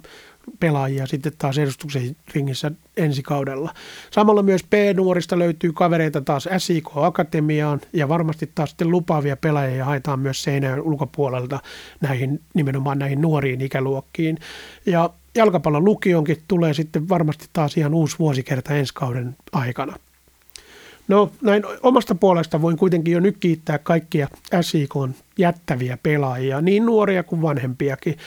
pelaajia 0.60 1.08
sitten 1.08 1.32
taas 1.38 1.58
edustuksen 1.58 2.16
ringissä 2.36 2.72
ensi 2.98 3.24
kaudella. 3.24 3.74
Samalla 4.12 4.44
myös 4.44 4.64
P-nuorista 4.64 5.40
löytyy 5.40 5.74
kavereita 5.74 6.22
taas 6.22 6.50
SIK 6.58 6.86
Akatemiaan 6.96 7.82
ja 7.94 8.10
varmasti 8.10 8.52
taas 8.56 8.70
sitten 8.70 8.92
lupaavia 8.92 9.38
pelaajia 9.38 9.86
haetaan 9.86 10.20
myös 10.20 10.44
seinän 10.44 10.82
ulkopuolelta 10.82 11.60
näihin, 12.02 12.42
nimenomaan 12.54 13.00
näihin 13.00 13.22
nuoriin 13.22 13.62
ikäluokkiin. 13.62 14.38
Ja 14.86 15.10
jalkapallon 15.36 15.86
lukionkin 15.86 16.38
tulee 16.48 16.74
sitten 16.74 17.10
varmasti 17.10 17.46
taas 17.54 17.78
ihan 17.78 17.94
uusi 17.94 18.20
vuosikerta 18.20 18.74
ensi 18.74 18.94
kauden 18.94 19.36
aikana. 19.52 19.96
No 21.08 21.32
näin 21.42 21.64
omasta 21.84 22.16
puolesta 22.16 22.62
voin 22.62 22.78
kuitenkin 22.78 23.14
jo 23.14 23.20
nyt 23.20 23.38
kiittää 23.40 23.78
kaikkia 23.78 24.28
SIK 24.62 24.94
jättäviä 25.38 25.98
pelaajia, 26.04 26.62
niin 26.62 26.86
nuoria 26.86 27.24
kuin 27.24 27.42
vanhempiakin. 27.42 28.18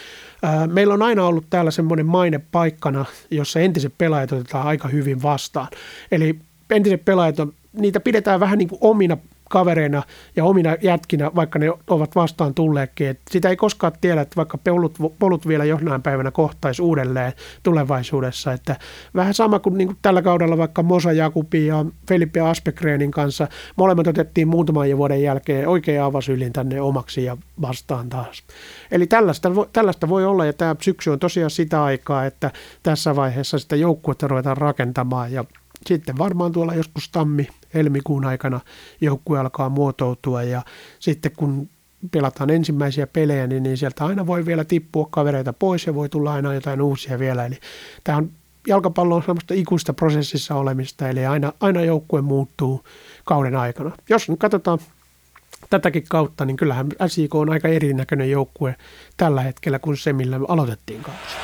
Meillä 0.66 0.94
on 0.94 1.02
aina 1.02 1.26
ollut 1.26 1.44
täällä 1.50 1.70
semmoinen 1.70 2.06
maine 2.06 2.40
paikkana, 2.52 3.04
jossa 3.30 3.60
entiset 3.60 3.92
pelaajat 3.98 4.32
otetaan 4.32 4.66
aika 4.66 4.88
hyvin 4.88 5.22
vastaan. 5.22 5.68
Eli 6.10 6.38
entiset 6.70 7.04
pelaajat, 7.04 7.36
niitä 7.72 8.00
pidetään 8.00 8.40
vähän 8.40 8.58
niin 8.58 8.68
kuin 8.68 8.78
omina 8.80 9.16
kavereina 9.50 10.02
ja 10.36 10.44
omina 10.44 10.76
jätkinä, 10.82 11.30
vaikka 11.34 11.58
ne 11.58 11.72
ovat 11.86 12.14
vastaan 12.14 12.54
tulleetkin. 12.54 13.06
Et 13.06 13.20
sitä 13.30 13.48
ei 13.48 13.56
koskaan 13.56 13.92
tiedä, 14.00 14.20
että 14.20 14.36
vaikka 14.36 14.58
polut, 14.58 14.98
polut 15.18 15.48
vielä 15.48 15.64
jonain 15.64 16.02
päivänä 16.02 16.30
kohtaisi 16.30 16.82
uudelleen 16.82 17.32
tulevaisuudessa. 17.62 18.52
Että 18.52 18.76
vähän 19.14 19.34
sama 19.34 19.58
kuin, 19.58 19.78
niin 19.78 19.88
kuin 19.88 19.98
tällä 20.02 20.22
kaudella 20.22 20.58
vaikka 20.58 20.82
Mosa 20.82 21.12
Jakubi 21.12 21.66
ja 21.66 21.84
Felipe 22.08 22.40
Aspekreenin 22.40 23.10
kanssa. 23.10 23.48
Molemmat 23.76 24.06
otettiin 24.06 24.48
muutaman 24.48 24.96
vuoden 24.96 25.22
jälkeen 25.22 25.68
oikein 25.68 26.02
avasylin 26.02 26.52
tänne 26.52 26.80
omaksi 26.80 27.24
ja 27.24 27.36
vastaan 27.60 28.08
taas. 28.08 28.42
Eli 28.90 29.06
tällaista, 29.06 29.50
tällaista 29.72 30.08
voi 30.08 30.24
olla 30.24 30.44
ja 30.44 30.52
tämä 30.52 30.76
syksy 30.80 31.10
on 31.10 31.18
tosiaan 31.18 31.50
sitä 31.50 31.84
aikaa, 31.84 32.26
että 32.26 32.50
tässä 32.82 33.16
vaiheessa 33.16 33.58
sitä 33.58 33.76
joukkuetta 33.76 34.28
ruvetaan 34.28 34.56
rakentamaan 34.56 35.32
ja 35.32 35.44
sitten 35.86 36.18
varmaan 36.18 36.52
tuolla 36.52 36.74
joskus 36.74 37.08
tammi, 37.08 37.48
helmikuun 37.76 38.24
aikana 38.24 38.60
joukkue 39.00 39.38
alkaa 39.38 39.68
muotoutua 39.68 40.42
ja 40.42 40.62
sitten 40.98 41.32
kun 41.36 41.68
pelataan 42.10 42.50
ensimmäisiä 42.50 43.06
pelejä, 43.06 43.46
niin, 43.46 43.62
niin 43.62 43.76
sieltä 43.76 44.04
aina 44.04 44.26
voi 44.26 44.46
vielä 44.46 44.64
tippua 44.64 45.08
kavereita 45.10 45.52
pois 45.52 45.86
ja 45.86 45.94
voi 45.94 46.08
tulla 46.08 46.32
aina 46.32 46.54
jotain 46.54 46.82
uusia 46.82 47.18
vielä. 47.18 47.46
Eli 47.46 47.58
tämä 48.04 48.18
on 48.18 48.30
jalkapallo 48.66 49.14
on 49.16 49.22
sellaista 49.22 49.54
ikuista 49.54 49.92
prosessissa 49.92 50.54
olemista, 50.54 51.08
eli 51.08 51.26
aina, 51.26 51.52
aina 51.60 51.80
joukkue 51.82 52.22
muuttuu 52.22 52.84
kauden 53.24 53.56
aikana. 53.56 53.92
Jos 54.08 54.28
nyt 54.28 54.38
katsotaan 54.38 54.78
tätäkin 55.70 56.04
kautta, 56.08 56.44
niin 56.44 56.56
kyllähän 56.56 56.86
SIK 57.06 57.34
on 57.34 57.50
aika 57.50 57.68
erinäköinen 57.68 58.30
joukkue 58.30 58.76
tällä 59.16 59.42
hetkellä 59.42 59.78
kuin 59.78 59.96
se, 59.96 60.12
millä 60.12 60.40
aloitettiin 60.48 61.02
kausi. 61.02 61.36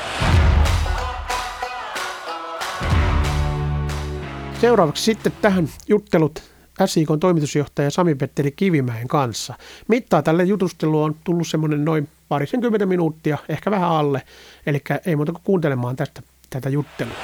Seuraavaksi 4.62 5.04
sitten 5.04 5.32
tähän 5.42 5.68
juttelut 5.88 6.42
SIK 6.86 7.08
toimitusjohtaja 7.20 7.90
Sami-Petteri 7.90 8.52
Kivimäen 8.52 9.08
kanssa. 9.08 9.54
Mittaa 9.88 10.22
tälle 10.22 10.44
jutustelu 10.44 11.02
on 11.02 11.16
tullut 11.24 11.48
semmoinen 11.48 11.84
noin 11.84 12.08
parisenkymmentä 12.28 12.86
minuuttia, 12.86 13.38
ehkä 13.48 13.70
vähän 13.70 13.90
alle, 13.90 14.22
eli 14.66 14.80
ei 15.06 15.16
muuta 15.16 15.32
kuin 15.32 15.42
kuuntelemaan 15.44 15.96
tästä 15.96 16.22
tätä 16.50 16.68
juttelua. 16.68 17.14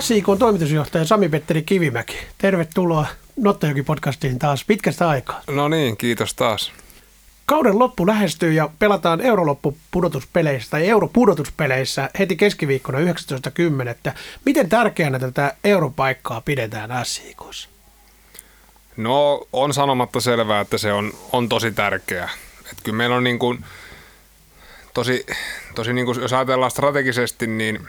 SIK 0.00 0.28
on 0.28 0.38
toimitusjohtaja 0.38 1.04
Sami-Petteri 1.04 1.62
Kivimäki. 1.62 2.16
Tervetuloa 2.38 3.06
Nottajoki-podcastiin 3.40 4.38
taas 4.38 4.64
pitkästä 4.64 5.08
aikaa. 5.08 5.42
No 5.50 5.68
niin, 5.68 5.96
kiitos 5.96 6.34
taas. 6.34 6.72
Kauden 7.46 7.78
loppu 7.78 8.06
lähestyy 8.06 8.52
ja 8.52 8.70
pelataan 8.78 9.20
Euroloppu-pudotuspeleissä 9.20 10.70
tai 10.70 10.88
Europudotuspeleissä 10.88 12.10
heti 12.18 12.36
keskiviikkona 12.36 12.98
19.10. 12.98 14.12
Miten 14.44 14.68
tärkeänä 14.68 15.18
tätä 15.18 15.54
europaikkaa 15.64 16.40
pidetään 16.40 17.06
SIKossa? 17.06 17.68
No 18.96 19.46
on 19.52 19.74
sanomatta 19.74 20.20
selvää, 20.20 20.60
että 20.60 20.78
se 20.78 20.92
on, 20.92 21.12
on 21.32 21.48
tosi 21.48 21.72
tärkeää. 21.72 22.28
Et 22.72 22.78
kyllä 22.84 22.96
meillä 22.96 23.16
on 23.16 23.24
niin 23.24 23.38
kuin, 23.38 23.64
tosi, 24.94 25.26
tosi 25.74 25.92
niin 25.92 26.06
kuin, 26.06 26.20
jos 26.20 26.32
ajatellaan 26.32 26.70
strategisesti, 26.70 27.46
niin 27.46 27.88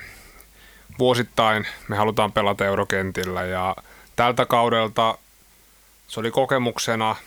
vuosittain 1.00 1.68
me 1.88 1.96
halutaan 1.96 2.32
pelata 2.32 2.66
eurokentillä 2.66 3.44
ja 3.44 3.76
tältä 4.16 4.46
kaudelta 4.46 5.18
se 6.08 6.20
oli 6.20 6.32
kokemuksena– 6.32 7.16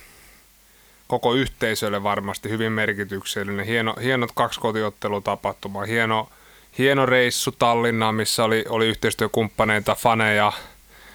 koko 1.09 1.35
yhteisölle 1.35 2.03
varmasti 2.03 2.49
hyvin 2.49 2.73
merkityksellinen. 2.73 3.67
Hieno, 3.67 3.95
hienot 4.03 4.31
kaksi 4.35 4.61
kotiottelutapahtumaa, 4.61 5.85
hieno, 5.85 6.29
hieno 6.79 7.07
reissu 7.07 7.53
Tallinnaan, 7.53 8.15
missä 8.15 8.45
oli, 8.45 8.65
oli 8.69 8.88
yhteistyökumppaneita, 8.88 9.95
faneja, 9.95 10.53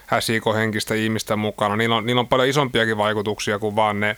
häsikohenkistä 0.05 0.95
ihmistä 0.95 1.35
mukana. 1.35 1.75
Niillä 1.75 1.95
on, 1.95 2.05
niillä 2.05 2.19
on 2.19 2.27
paljon 2.27 2.49
isompiakin 2.49 2.97
vaikutuksia 2.97 3.59
kuin 3.59 3.75
vaan 3.75 3.99
ne, 3.99 4.17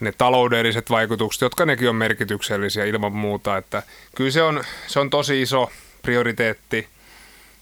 ne 0.00 0.12
taloudelliset 0.12 0.90
vaikutukset, 0.90 1.40
jotka 1.40 1.66
nekin 1.66 1.88
on 1.88 1.96
merkityksellisiä 1.96 2.84
ilman 2.84 3.12
muuta. 3.12 3.56
Että 3.56 3.82
kyllä 4.16 4.30
se 4.30 4.42
on, 4.42 4.64
se 4.86 5.00
on 5.00 5.10
tosi 5.10 5.42
iso 5.42 5.70
prioriteetti 6.02 6.88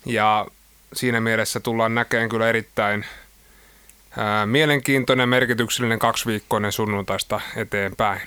ja 0.07 0.47
siinä 0.93 1.21
mielessä 1.21 1.61
tullaan 1.61 1.95
näkemään 1.95 2.29
kyllä 2.29 2.49
erittäin– 2.49 3.05
mielenkiintoinen, 4.47 5.29
merkityksellinen 5.29 5.99
kaksiviikkoinen 5.99 6.73
sunnuntaista 6.73 7.41
eteenpäin. 7.57 8.21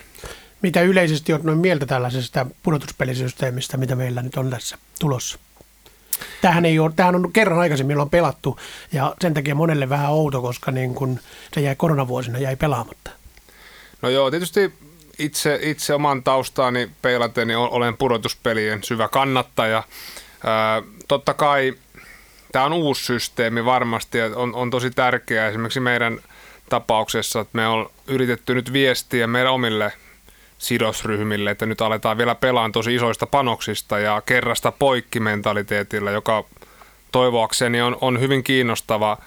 Mitä 0.61 0.81
yleisesti 0.81 1.33
on 1.33 1.39
noin 1.43 1.57
mieltä 1.57 1.85
tällaisesta 1.85 2.45
pudotuspelisysteemistä, 2.63 3.77
mitä 3.77 3.95
meillä 3.95 4.21
nyt 4.21 4.35
on 4.35 4.49
tässä 4.49 4.77
tulossa? 4.99 5.39
Tähän, 6.41 6.65
ei 6.65 6.79
ole, 6.79 6.91
tähän 6.95 7.15
on 7.15 7.33
kerran 7.33 7.59
aikaisemmin 7.59 7.99
on 7.99 8.09
pelattu 8.09 8.59
ja 8.91 9.15
sen 9.21 9.33
takia 9.33 9.55
monelle 9.55 9.89
vähän 9.89 10.11
outo, 10.11 10.41
koska 10.41 10.71
niin 10.71 10.95
kun 10.95 11.19
se 11.53 11.61
jäi 11.61 11.75
koronavuosina 11.75 12.39
jäi 12.39 12.55
pelaamatta. 12.55 13.11
No 14.01 14.09
joo, 14.09 14.31
tietysti 14.31 14.73
itse, 15.19 15.59
itse 15.61 15.93
oman 15.93 16.23
taustaani 16.23 16.91
peilaten 17.01 17.47
niin 17.47 17.57
olen 17.57 17.97
pudotuspelien 17.97 18.83
syvä 18.83 19.07
kannattaja. 19.07 19.83
Ää, 20.43 20.81
totta 21.07 21.33
kai 21.33 21.73
tämä 22.51 22.65
on 22.65 22.73
uusi 22.73 23.03
systeemi 23.03 23.65
varmasti 23.65 24.17
ja 24.17 24.29
on, 24.35 24.55
on 24.55 24.69
tosi 24.69 24.91
tärkeää 24.91 25.47
esimerkiksi 25.47 25.79
meidän 25.79 26.19
tapauksessa, 26.69 27.39
että 27.39 27.55
me 27.57 27.67
on 27.67 27.89
yritetty 28.07 28.55
nyt 28.55 28.73
viestiä 28.73 29.27
meidän 29.27 29.53
omille 29.53 29.93
sidosryhmille, 30.57 31.51
että 31.51 31.65
nyt 31.65 31.81
aletaan 31.81 32.17
vielä 32.17 32.35
pelaan 32.35 32.71
tosi 32.71 32.95
isoista 32.95 33.27
panoksista 33.27 33.99
ja 33.99 34.21
kerrasta 34.25 34.71
poikki 34.71 35.19
mentaliteetillä, 35.19 36.11
joka 36.11 36.43
toivoakseni 37.11 37.81
on, 37.81 37.97
on 38.01 38.19
hyvin 38.19 38.43
kiinnostava 38.43 39.17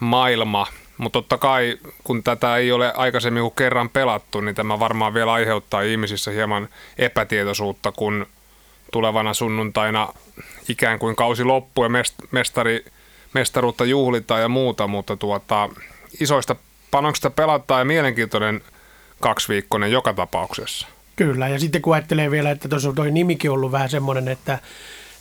maailma. 0.00 0.66
Mutta 0.98 1.16
totta 1.18 1.38
kai, 1.38 1.78
kun 2.04 2.22
tätä 2.22 2.56
ei 2.56 2.72
ole 2.72 2.92
aikaisemmin 2.96 3.42
kuin 3.42 3.54
kerran 3.56 3.88
pelattu, 3.88 4.40
niin 4.40 4.54
tämä 4.54 4.78
varmaan 4.78 5.14
vielä 5.14 5.32
aiheuttaa 5.32 5.82
ihmisissä 5.82 6.30
hieman 6.30 6.68
epätietoisuutta, 6.98 7.92
kun 7.92 8.26
tulevana 8.92 9.34
sunnuntaina 9.34 10.08
ikään 10.68 10.98
kuin 10.98 11.16
kausi 11.16 11.44
loppuu 11.44 11.84
ja 11.84 11.90
mestari, 12.30 12.84
mestaruutta 13.34 13.84
juhlitaan 13.84 14.40
ja 14.40 14.48
muuta, 14.48 14.86
mutta 14.86 15.16
tuota, 15.16 15.68
isoista 16.20 16.56
panoksista 16.90 17.30
pelataan 17.30 17.80
ja 17.80 17.84
mielenkiintoinen 17.84 18.60
kaksiviikkoinen 19.20 19.92
joka 19.92 20.14
tapauksessa. 20.14 20.86
Kyllä, 21.16 21.48
ja 21.48 21.58
sitten 21.58 21.82
kun 21.82 21.94
ajattelee 21.94 22.30
vielä, 22.30 22.50
että 22.50 22.68
tuossa 22.68 22.88
on 22.88 22.94
toi 22.94 23.10
nimikin 23.10 23.50
ollut 23.50 23.72
vähän 23.72 23.88
semmoinen, 23.88 24.28
että, 24.28 24.58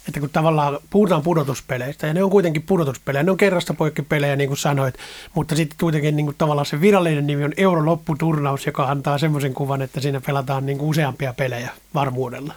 että 0.08 0.20
kun 0.20 0.30
tavallaan 0.30 0.80
puhutaan 0.90 1.22
pudotuspeleistä, 1.22 2.08
ja 2.08 2.14
ne 2.14 2.24
on 2.24 2.30
kuitenkin 2.30 2.64
pudotuspelejä, 2.64 3.24
ne 3.24 3.32
on 3.32 3.38
kerrasta 3.38 3.74
poikkipelejä, 3.74 4.36
niin 4.36 4.48
kuin 4.48 4.58
sanoit, 4.58 4.96
mutta 5.34 5.56
sitten 5.56 5.78
kuitenkin 5.80 6.16
niin 6.16 6.26
kuin 6.26 6.36
tavallaan 6.38 6.66
se 6.66 6.82
virallinen 6.82 7.28
nimi 7.28 7.44
on 7.44 7.54
Eurolopputurnaus, 7.58 8.66
joka 8.66 8.86
antaa 8.86 9.18
semmoisen 9.18 9.54
kuvan, 9.54 9.82
että 9.82 10.02
siinä 10.02 10.22
pelataan 10.22 10.66
niin 10.66 10.78
kuin 10.78 10.90
useampia 10.90 11.34
pelejä 11.34 11.70
varmuudella 11.94 12.54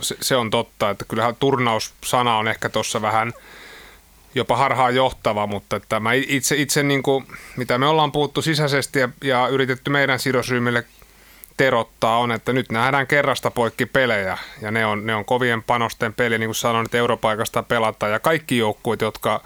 se, 0.00 0.16
se 0.20 0.36
on 0.36 0.50
totta, 0.50 0.90
että 0.90 1.04
kyllähän 1.04 1.36
turnaussana 1.36 2.36
on 2.36 2.48
ehkä 2.48 2.68
tuossa 2.68 3.02
vähän 3.02 3.32
jopa 4.34 4.56
harhaan 4.56 4.94
johtava, 4.94 5.46
mutta 5.46 5.76
että 5.76 6.00
mä 6.00 6.12
itse, 6.12 6.56
itse 6.56 6.82
niin 6.82 7.02
kuin, 7.02 7.26
mitä 7.56 7.78
me 7.78 7.86
ollaan 7.86 8.12
puhuttu 8.12 8.42
sisäisesti 8.42 8.98
ja, 8.98 9.08
ja 9.24 9.48
yritetty 9.48 9.90
meidän 9.90 10.18
sidosryhmille 10.18 10.84
terottaa 11.56 12.18
on, 12.18 12.32
että 12.32 12.52
nyt 12.52 12.70
nähdään 12.70 13.06
kerrasta 13.06 13.50
poikki 13.50 13.86
pelejä 13.86 14.38
ja 14.60 14.70
ne 14.70 14.86
on, 14.86 15.06
ne 15.06 15.14
on 15.14 15.24
kovien 15.24 15.62
panosten 15.62 16.14
peli, 16.14 16.38
niin 16.38 16.48
kuin 16.48 16.54
sanoin, 16.54 16.84
että 16.84 16.98
europaikasta 16.98 17.62
pelataan 17.62 18.12
ja 18.12 18.18
kaikki 18.18 18.58
joukkueet, 18.58 19.00
jotka 19.00 19.42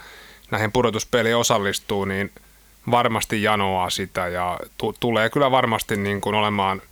näihin 0.50 0.72
pudotuspeliin 0.72 1.36
osallistuu, 1.36 2.04
niin 2.04 2.32
varmasti 2.90 3.42
janoaa 3.42 3.90
sitä 3.90 4.28
ja 4.28 4.58
t- 4.78 5.00
tulee 5.00 5.30
kyllä 5.30 5.50
varmasti 5.50 5.96
niin 5.96 6.20
kuin 6.20 6.34
olemaan 6.34 6.82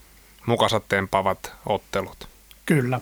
mukasat 0.45 0.83
tempavat 0.87 1.53
ottelut. 1.65 2.34
Kyllä. 2.65 3.01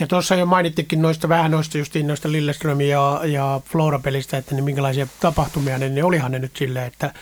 Ja 0.00 0.06
tuossa 0.06 0.34
jo 0.34 0.46
mainittikin 0.46 1.02
noista 1.02 1.28
vähän 1.28 1.50
noista 1.50 1.78
justiin 1.78 2.06
noista 2.06 2.32
Lilleström 2.32 2.80
ja, 2.80 3.20
ja 3.24 3.60
Flora-pelistä, 3.64 4.36
että 4.36 4.54
niin 4.54 4.64
minkälaisia 4.64 5.06
tapahtumia 5.20 5.78
ne, 5.78 5.88
niin 5.88 6.04
olihan 6.04 6.32
ne 6.32 6.38
nyt 6.38 6.56
silleen, 6.56 6.86
että 6.86 7.14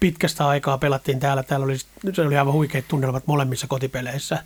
pitkästä 0.00 0.48
aikaa 0.48 0.78
pelattiin 0.78 1.20
täällä. 1.20 1.42
Täällä 1.42 1.64
oli, 1.64 1.78
se 2.12 2.22
oli 2.22 2.36
aivan 2.36 2.52
huikeat 2.52 2.88
tunnelmat 2.88 3.26
molemmissa 3.26 3.66
kotipeleissä. 3.66 4.38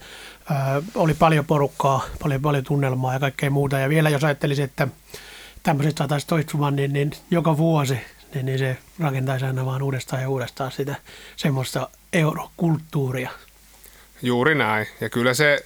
Ö, 0.50 0.82
oli 0.94 1.14
paljon 1.14 1.46
porukkaa, 1.46 2.04
paljon, 2.22 2.42
paljon 2.42 2.64
tunnelmaa 2.64 3.12
ja 3.12 3.20
kaikkea 3.20 3.50
muuta. 3.50 3.78
Ja 3.78 3.88
vielä 3.88 4.10
jos 4.10 4.24
ajattelisi, 4.24 4.62
että 4.62 4.88
tämmöiset 5.62 5.96
saataisiin 5.96 6.28
toistumaan, 6.28 6.76
niin, 6.76 6.92
niin 6.92 7.10
joka 7.30 7.56
vuosi 7.56 7.98
niin, 8.34 8.46
niin 8.46 8.58
se 8.58 8.76
rakentaisi 8.98 9.44
aina 9.44 9.66
vaan 9.66 9.82
uudestaan 9.82 10.22
ja 10.22 10.28
uudestaan 10.28 10.72
sitä 10.72 10.94
semmoista 11.36 11.88
eurokulttuuria. 12.12 13.30
Juuri 14.22 14.54
näin. 14.54 14.86
Ja 15.00 15.10
kyllä 15.10 15.34
se 15.34 15.64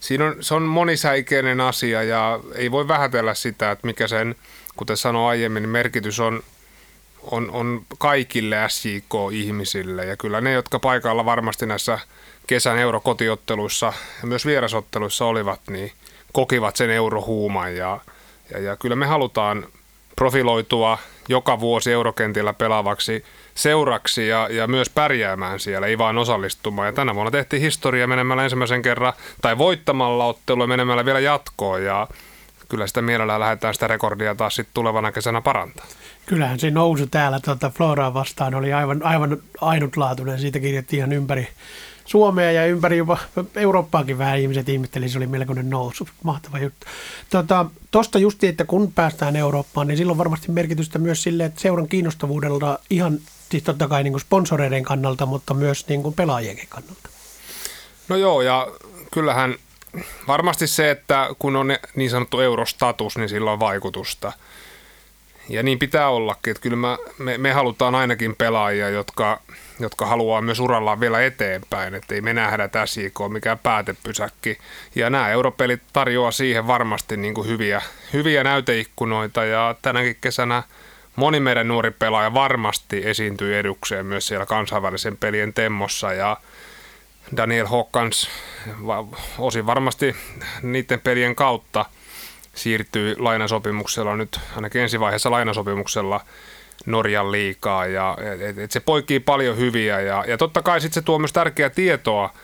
siinä 0.00 0.26
on, 0.26 0.36
se 0.40 0.54
on 0.54 0.62
monisäikeinen 0.62 1.60
asia 1.60 2.02
ja 2.02 2.40
ei 2.54 2.70
voi 2.70 2.88
vähätellä 2.88 3.34
sitä, 3.34 3.70
että 3.70 3.86
mikä 3.86 4.08
sen, 4.08 4.34
kuten 4.76 4.96
sanoin 4.96 5.30
aiemmin, 5.30 5.62
niin 5.62 5.70
merkitys 5.70 6.20
on, 6.20 6.42
on, 7.22 7.50
on 7.50 7.82
kaikille 7.98 8.56
SJK-ihmisille. 8.68 10.04
Ja 10.04 10.16
kyllä 10.16 10.40
ne, 10.40 10.52
jotka 10.52 10.78
paikalla 10.78 11.24
varmasti 11.24 11.66
näissä 11.66 11.98
kesän 12.46 12.78
eurokotiotteluissa 12.78 13.92
ja 14.20 14.26
myös 14.26 14.46
vierasotteluissa 14.46 15.24
olivat, 15.24 15.60
niin 15.70 15.92
kokivat 16.32 16.76
sen 16.76 16.90
eurohuuman. 16.90 17.76
Ja, 17.76 18.00
ja, 18.50 18.58
ja 18.58 18.76
kyllä 18.76 18.96
me 18.96 19.06
halutaan 19.06 19.66
profiloitua 20.16 20.98
joka 21.28 21.60
vuosi 21.60 21.92
eurokentillä 21.92 22.52
pelaavaksi 22.52 23.24
seuraksi 23.58 24.28
ja, 24.28 24.48
ja 24.50 24.66
myös 24.66 24.90
pärjäämään 24.90 25.60
siellä, 25.60 25.86
ei 25.86 25.98
vaan 25.98 26.18
osallistumaan. 26.18 26.88
Ja 26.88 26.92
tänä 26.92 27.14
vuonna 27.14 27.30
tehtiin 27.30 27.62
historia 27.62 28.06
menemällä 28.06 28.44
ensimmäisen 28.44 28.82
kerran, 28.82 29.12
tai 29.42 29.58
voittamalla 29.58 30.24
ottelua 30.24 30.66
menemällä 30.66 31.04
vielä 31.04 31.20
jatkoon, 31.20 31.84
ja 31.84 32.08
kyllä 32.68 32.86
sitä 32.86 33.02
mielellään 33.02 33.40
lähdetään 33.40 33.74
sitä 33.74 33.86
rekordia 33.86 34.34
taas 34.34 34.54
sitten 34.54 34.74
tulevana 34.74 35.12
kesänä 35.12 35.40
parantaa. 35.40 35.86
Kyllähän 36.26 36.58
se 36.58 36.70
nousu 36.70 37.06
täällä 37.06 37.40
tuota 37.40 37.70
Floraa 37.70 38.14
vastaan 38.14 38.54
oli 38.54 38.72
aivan, 38.72 39.02
aivan 39.02 39.36
ainutlaatuinen. 39.60 40.40
Siitä 40.40 40.60
kirjattiin 40.60 40.98
ihan 40.98 41.12
ympäri 41.12 41.48
Suomea 42.08 42.52
ja 42.52 42.66
ympäri 42.66 42.98
Eurooppaakin 43.56 44.18
vähän 44.18 44.38
ihmiset 44.38 44.68
ihmetteli, 44.68 45.08
se 45.08 45.18
oli 45.18 45.26
melkoinen 45.26 45.70
nousu. 45.70 46.08
Mahtava 46.22 46.58
juttu. 46.58 46.86
Tuosta 47.30 47.68
tota, 47.90 48.18
justi, 48.18 48.46
että 48.46 48.64
kun 48.64 48.92
päästään 48.92 49.36
Eurooppaan, 49.36 49.88
niin 49.88 49.98
silloin 49.98 50.18
varmasti 50.18 50.52
merkitystä 50.52 50.98
myös 50.98 51.22
sille, 51.22 51.44
että 51.44 51.60
seuran 51.60 51.88
kiinnostavuudella 51.88 52.78
ihan 52.90 53.18
siis 53.50 53.62
totta 53.62 53.88
kai 53.88 54.02
niin 54.02 54.12
kuin 54.12 54.20
sponsoreiden 54.20 54.82
kannalta, 54.82 55.26
mutta 55.26 55.54
myös 55.54 55.88
niin 55.88 56.02
kuin 56.02 56.14
pelaajienkin 56.14 56.68
kannalta. 56.68 57.08
No 58.08 58.16
joo, 58.16 58.42
ja 58.42 58.68
kyllähän 59.10 59.54
varmasti 60.28 60.66
se, 60.66 60.90
että 60.90 61.28
kun 61.38 61.56
on 61.56 61.76
niin 61.96 62.10
sanottu 62.10 62.40
eurostatus, 62.40 63.18
niin 63.18 63.28
sillä 63.28 63.52
on 63.52 63.60
vaikutusta. 63.60 64.32
Ja 65.48 65.62
niin 65.62 65.78
pitää 65.78 66.08
ollakin, 66.08 66.50
että 66.50 66.60
kyllä 66.60 66.76
mä, 66.76 66.98
me, 67.18 67.38
me 67.38 67.52
halutaan 67.52 67.94
ainakin 67.94 68.36
pelaajia, 68.36 68.88
jotka, 68.88 69.40
jotka 69.80 70.06
haluaa 70.06 70.40
myös 70.40 70.60
urallaan 70.60 71.00
vielä 71.00 71.24
eteenpäin, 71.24 71.94
että 71.94 72.14
ei 72.14 72.20
me 72.20 72.34
nähdä 72.34 72.68
tässä 72.68 73.00
IK 73.00 73.18
mikään 73.28 73.58
päätepysäkki. 73.58 74.58
Ja 74.94 75.10
nämä 75.10 75.30
europelit 75.30 75.82
tarjoaa 75.92 76.30
siihen 76.30 76.66
varmasti 76.66 77.16
niin 77.16 77.34
kuin 77.34 77.48
hyviä, 77.48 77.82
hyviä 78.12 78.44
näyteikkunoita 78.44 79.44
ja 79.44 79.74
tänäkin 79.82 80.16
kesänä– 80.20 80.62
moni 81.18 81.40
meidän 81.40 81.68
nuori 81.68 81.90
pelaaja 81.90 82.34
varmasti 82.34 83.02
esiintyy 83.04 83.58
edukseen 83.58 84.06
myös 84.06 84.26
siellä 84.26 84.46
kansainvälisen 84.46 85.16
pelien 85.16 85.54
temmossa 85.54 86.12
ja 86.12 86.36
Daniel 87.36 87.66
Hawkins 87.66 88.30
osin 89.38 89.66
varmasti 89.66 90.16
niiden 90.62 91.00
pelien 91.00 91.34
kautta 91.34 91.84
siirtyy 92.58 93.16
lainasopimuksella 93.18 94.16
nyt 94.16 94.40
ainakin 94.56 94.82
ensivaiheessa 94.82 95.30
lainasopimuksella 95.30 96.20
Norjan 96.86 97.32
liikaa 97.32 97.86
ja 97.86 98.16
et, 98.40 98.58
et 98.58 98.70
se 98.70 98.80
poikii 98.80 99.20
paljon 99.20 99.56
hyviä 99.56 100.00
ja, 100.00 100.24
ja 100.28 100.38
totta 100.38 100.62
kai 100.62 100.80
sitten 100.80 101.02
se 101.02 101.04
tuo 101.04 101.18
myös 101.18 101.32
tärkeää 101.32 101.70
tietoa– 101.70 102.30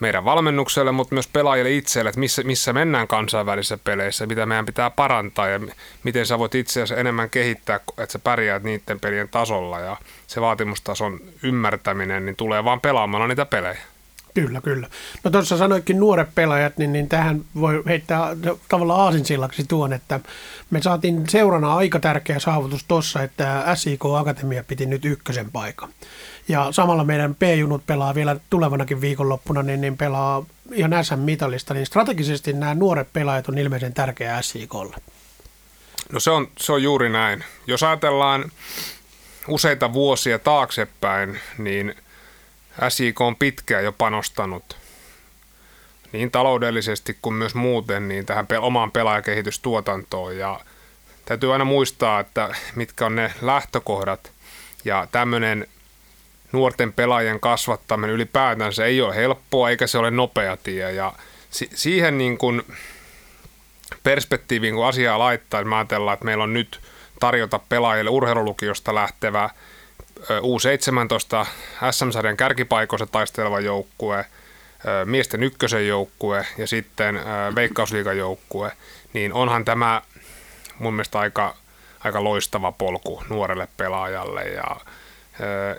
meidän 0.00 0.24
valmennukselle, 0.24 0.92
mutta 0.92 1.14
myös 1.14 1.28
pelaajille 1.28 1.74
itselle, 1.74 2.08
että 2.08 2.20
missä, 2.20 2.42
missä 2.42 2.72
mennään 2.72 3.08
kansainvälisissä 3.08 3.78
peleissä, 3.84 4.26
mitä 4.26 4.46
meidän 4.46 4.66
pitää 4.66 4.90
parantaa 4.90 5.48
ja 5.48 5.60
miten 6.02 6.26
sä 6.26 6.38
voit 6.38 6.54
itse 6.54 6.82
asiassa 6.82 7.00
enemmän 7.00 7.30
kehittää, 7.30 7.76
että 7.76 8.12
sä 8.12 8.18
pärjäät 8.18 8.62
niiden 8.62 9.00
pelien 9.00 9.28
tasolla 9.28 9.80
ja 9.80 9.96
se 10.26 10.40
vaatimustason 10.40 11.20
ymmärtäminen 11.42 12.26
niin 12.26 12.36
tulee 12.36 12.64
vaan 12.64 12.80
pelaamalla 12.80 13.28
niitä 13.28 13.46
pelejä. 13.46 13.78
Kyllä, 14.40 14.60
kyllä. 14.60 14.88
No 15.24 15.30
tuossa 15.30 15.58
sanoitkin 15.58 16.00
nuoret 16.00 16.34
pelaajat, 16.34 16.78
niin, 16.78 16.92
niin 16.92 17.08
tähän 17.08 17.44
voi 17.60 17.82
heittää 17.86 18.36
tavallaan 18.68 19.00
aasinsillaksi 19.00 19.64
tuon, 19.68 19.92
että 19.92 20.20
me 20.70 20.82
saatiin 20.82 21.28
seurana 21.28 21.76
aika 21.76 22.00
tärkeä 22.00 22.38
saavutus 22.38 22.84
tuossa, 22.88 23.22
että 23.22 23.64
SIK 23.74 24.04
Akatemia 24.04 24.64
piti 24.64 24.86
nyt 24.86 25.04
ykkösen 25.04 25.50
paikan. 25.50 25.88
Ja 26.48 26.72
samalla 26.72 27.04
meidän 27.04 27.34
P-junut 27.34 27.86
pelaa 27.86 28.14
vielä 28.14 28.36
tulevanakin 28.50 29.00
viikonloppuna, 29.00 29.62
niin, 29.62 29.80
niin 29.80 29.96
pelaa 29.96 30.44
ihan 30.72 31.04
SM-mitallista, 31.04 31.74
niin 31.74 31.86
strategisesti 31.86 32.52
nämä 32.52 32.74
nuoret 32.74 33.08
pelaajat 33.12 33.48
on 33.48 33.58
ilmeisen 33.58 33.94
tärkeä 33.94 34.42
SIKlle. 34.42 34.96
No 36.12 36.20
se 36.20 36.30
on, 36.30 36.48
se 36.58 36.72
on 36.72 36.82
juuri 36.82 37.08
näin. 37.08 37.44
Jos 37.66 37.82
ajatellaan 37.82 38.50
useita 39.48 39.92
vuosia 39.92 40.38
taaksepäin, 40.38 41.40
niin 41.58 41.94
SIK 42.88 43.20
on 43.20 43.36
pitkään 43.36 43.84
jo 43.84 43.92
panostanut 43.92 44.76
niin 46.12 46.30
taloudellisesti 46.30 47.18
kuin 47.22 47.34
myös 47.34 47.54
muuten 47.54 48.08
niin 48.08 48.26
tähän 48.26 48.46
omaan 48.60 48.92
pelaajakehitystuotantoon. 48.92 50.38
Ja 50.38 50.60
täytyy 51.24 51.52
aina 51.52 51.64
muistaa, 51.64 52.20
että 52.20 52.54
mitkä 52.74 53.06
on 53.06 53.16
ne 53.16 53.32
lähtökohdat. 53.42 54.32
Ja 54.84 55.08
tämmöinen 55.12 55.66
nuorten 56.52 56.92
pelaajien 56.92 57.40
kasvattaminen 57.40 58.14
ylipäätään 58.14 58.72
se 58.72 58.84
ei 58.84 59.00
ole 59.00 59.14
helppoa 59.14 59.70
eikä 59.70 59.86
se 59.86 59.98
ole 59.98 60.10
nopea 60.10 60.56
tie. 60.56 60.92
Ja 60.92 61.12
si- 61.50 61.70
siihen 61.74 62.18
niin 62.18 62.38
kuin 62.38 62.62
perspektiiviin, 64.02 64.74
kun 64.74 64.86
asiaa 64.86 65.18
laittaa, 65.18 65.60
niin 65.60 65.68
mä 65.68 65.76
ajatellaan, 65.76 66.14
että 66.14 66.24
meillä 66.24 66.44
on 66.44 66.52
nyt 66.52 66.80
tarjota 67.20 67.58
pelaajille 67.58 68.10
urheilulukiosta 68.10 68.94
lähtevä 68.94 69.50
U17 70.22 71.46
SM-sarjan 71.90 72.36
kärkipaikoissa 72.36 73.06
taisteleva 73.06 73.60
joukkue, 73.60 74.24
miesten 75.04 75.42
ykkösen 75.42 75.88
joukkue 75.88 76.46
ja 76.58 76.66
sitten 76.66 77.20
veikkausliigan 77.54 78.18
joukkue, 78.18 78.72
niin 79.12 79.32
onhan 79.32 79.64
tämä 79.64 80.02
mun 80.78 80.94
mielestä 80.94 81.18
aika, 81.18 81.54
aika 82.04 82.24
loistava 82.24 82.72
polku 82.72 83.22
nuorelle 83.28 83.68
pelaajalle 83.76 84.44
ja 84.44 84.76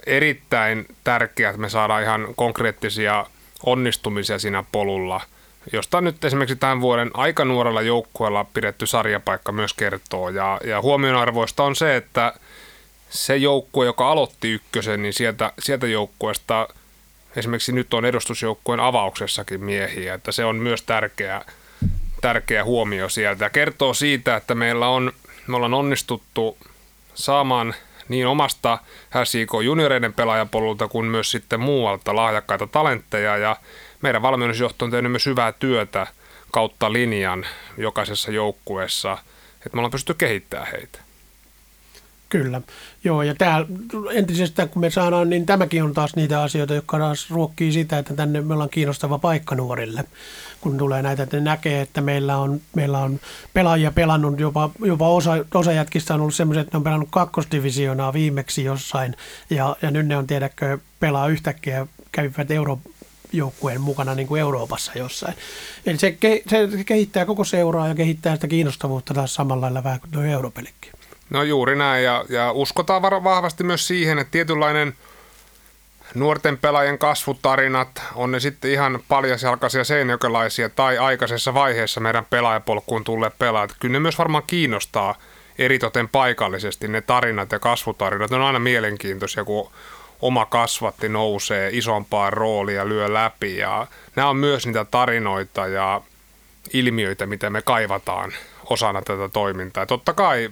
erittäin 0.06 0.86
tärkeää, 1.04 1.49
että 1.49 1.62
me 1.62 1.69
saadaan 1.69 2.04
ihan 2.04 2.28
konkreettisia 2.36 3.25
onnistumisia 3.65 4.39
siinä 4.39 4.63
polulla, 4.71 5.21
josta 5.73 6.02
nyt 6.02 6.25
esimerkiksi 6.25 6.56
tämän 6.56 6.82
vuoden 6.82 7.12
aika 7.13 7.45
nuorella 7.45 7.82
joukkueella 7.82 8.43
pidetty 8.54 8.88
sarjapaikka 8.88 9.52
myös 9.52 9.73
kertoo. 9.73 10.30
Ja, 10.30 10.60
ja 10.63 10.82
huomionarvoista 10.82 11.63
on 11.63 11.75
se, 11.75 11.95
että 11.95 12.34
se 13.10 13.38
joukkue, 13.38 13.86
joka 13.86 14.12
aloitti 14.12 14.52
ykkösen, 14.52 15.02
niin 15.02 15.13
sieltä, 15.13 15.54
sieltä 15.60 15.88
joukkueesta 15.88 16.67
esimerkiksi 17.36 17.72
nyt 17.72 17.93
on 17.93 18.06
edustusjoukkueen 18.06 18.80
avauksessakin 18.80 19.63
miehiä, 19.63 20.13
että 20.13 20.32
se 20.32 20.45
on 20.45 20.56
myös 20.56 20.82
tärkeä, 20.82 21.41
tärkeä 22.22 22.63
huomio 22.63 23.10
sieltä. 23.10 23.45
Ja 23.45 23.50
kertoo 23.50 23.93
siitä, 23.93 24.36
että 24.36 24.56
meillä 24.56 24.88
on, 24.88 25.12
me 25.48 25.56
ollaan 25.56 25.74
onnistuttu 25.74 26.58
saamaan 27.13 27.76
niin 28.10 28.28
omasta 28.28 28.80
SIK 29.24 29.50
junioreiden 29.63 30.13
pelaajapolulta 30.13 30.88
kuin 30.88 31.06
myös 31.06 31.32
sitten 31.32 31.60
muualta 31.60 32.15
lahjakkaita 32.15 32.67
talentteja 32.67 33.38
ja 33.38 33.56
meidän 34.02 34.22
valmennusjohto 34.22 34.86
on 34.86 34.91
tehnyt 34.91 35.12
myös 35.12 35.26
hyvää 35.26 35.52
työtä 35.52 36.08
kautta 36.52 36.93
linjan 36.93 37.45
jokaisessa 37.78 38.32
joukkueessa, 38.32 39.17
että 39.56 39.69
me 39.74 39.80
ollaan 39.80 39.91
pystytty 39.91 40.13
kehittämään 40.13 40.72
heitä. 40.72 41.09
Kyllä, 42.30 42.62
joo 43.04 43.24
ja 43.24 43.36
täällä 43.36 43.68
entisestään 44.12 44.70
kun 44.70 44.82
me 44.82 44.89
saadaan, 44.89 45.30
niin 45.30 45.46
tämäkin 45.46 45.84
on 45.84 45.94
taas 45.94 46.15
niitä 46.15 46.42
asioita, 46.42 46.74
jotka 46.74 46.98
taas 46.98 47.30
ruokkii 47.30 47.72
sitä, 47.72 47.98
että 47.98 48.13
tänne 48.13 48.42
me 48.42 48.54
ollaan 48.54 48.70
kiinnostava 48.70 49.18
paikka 49.20 49.56
nuorille. 49.56 50.04
Kun 50.62 50.78
tulee 50.78 51.02
näitä, 51.02 51.24
että 51.24 51.38
ne 51.38 51.44
näkee, 51.44 51.82
että 51.82 52.02
meillä 52.02 52.38
on, 52.38 52.62
meillä 52.76 53.00
on 53.00 53.20
pelaajia 53.54 53.92
pelannut, 53.92 54.39
jopa, 54.39 54.70
jopa 54.80 55.10
osa, 55.10 55.32
osa 55.54 55.72
jätkistä 55.72 56.13
on 56.13 56.22
ollut 56.22 56.36
semmoiset, 56.36 56.62
että 56.62 56.76
ne 56.76 56.78
on 56.78 56.84
pelannut 56.84 57.10
kakkosdivisioonaa 57.12 58.13
viimeksi 58.13 58.63
jossain 58.63 59.15
ja, 59.50 59.76
ja 59.82 59.92
nyt 59.92 60.08
ne 60.08 60.18
on 60.18 60.28
tiedäkö 60.28 60.78
pelaa 61.00 61.28
yhtäkkiä 61.28 61.88
käyvät 62.12 62.52
euro, 62.52 62.80
joukkueen 63.34 63.82
mukana 63.82 64.15
niin 64.15 64.28
kuin 64.28 64.42
Euroopassa 64.42 64.92
jossain. 64.96 65.36
Eli 65.86 65.98
se, 65.98 66.18
se 66.50 66.84
kehittää 66.86 67.26
koko 67.26 67.44
seuraa 67.44 67.88
ja 67.88 67.96
kehittää 67.96 68.36
sitä 68.36 68.48
kiinnostavuutta 68.48 69.13
taas 69.13 69.34
samalla 69.34 69.62
lailla 69.62 69.84
vähän 69.84 70.00
kuin 70.00 70.12
tuo 70.12 70.24
europelikin. 70.24 70.98
No 71.30 71.44
juuri 71.44 71.76
näin 71.76 72.04
ja, 72.04 72.26
ja 72.30 72.52
uskotaan 72.52 73.02
vahvasti 73.02 73.63
myös 73.63 73.88
siihen, 73.88 74.20
että 74.20 74.32
tietynlainen 74.32 74.94
nuorten 76.15 76.58
pelaajien 76.58 76.98
kasvutarinat, 76.98 78.02
on 78.15 78.32
ne 78.32 78.39
sitten 78.39 78.72
ihan 78.72 79.00
paljasjalkaisia 79.08 79.84
seinäjokelaisia 79.84 80.70
tai 80.70 80.98
aikaisessa 80.98 81.54
vaiheessa 81.54 82.00
meidän 82.00 82.26
pelaajapolkuun 82.30 83.04
tulleet 83.04 83.34
pelaajat. 83.39 83.76
Kyllä 83.80 83.94
ne 83.94 84.00
myös 84.00 84.18
varmaan 84.18 84.44
kiinnostaa 84.48 85.15
eritoten 85.60 86.10
paikallisesti 86.10 86.88
ne 86.88 87.02
tarinat 87.02 87.52
ja 87.52 87.60
kasvutarinat. 87.60 88.32
Ne 88.32 88.38
on 88.38 88.44
aina 88.44 88.60
mielenkiintoisia, 88.60 89.44
kun 89.44 89.72
oma 90.22 90.46
kasvatti 90.46 91.10
nousee 91.10 91.70
isompaan 91.74 92.34
rooliin 92.34 92.78
ja 92.78 92.89
lyö 92.89 93.13
läpi. 93.13 93.58
Ja 93.58 93.88
nämä 94.15 94.30
on 94.30 94.38
myös 94.38 94.65
niitä 94.65 94.86
tarinoita 94.86 95.68
ja 95.68 96.02
ilmiöitä, 96.74 97.26
mitä 97.26 97.50
me 97.50 97.62
kaivataan 97.62 98.34
osana 98.70 99.02
tätä 99.02 99.30
toimintaa. 99.30 99.86
Totta 99.86 100.13
kai 100.13 100.50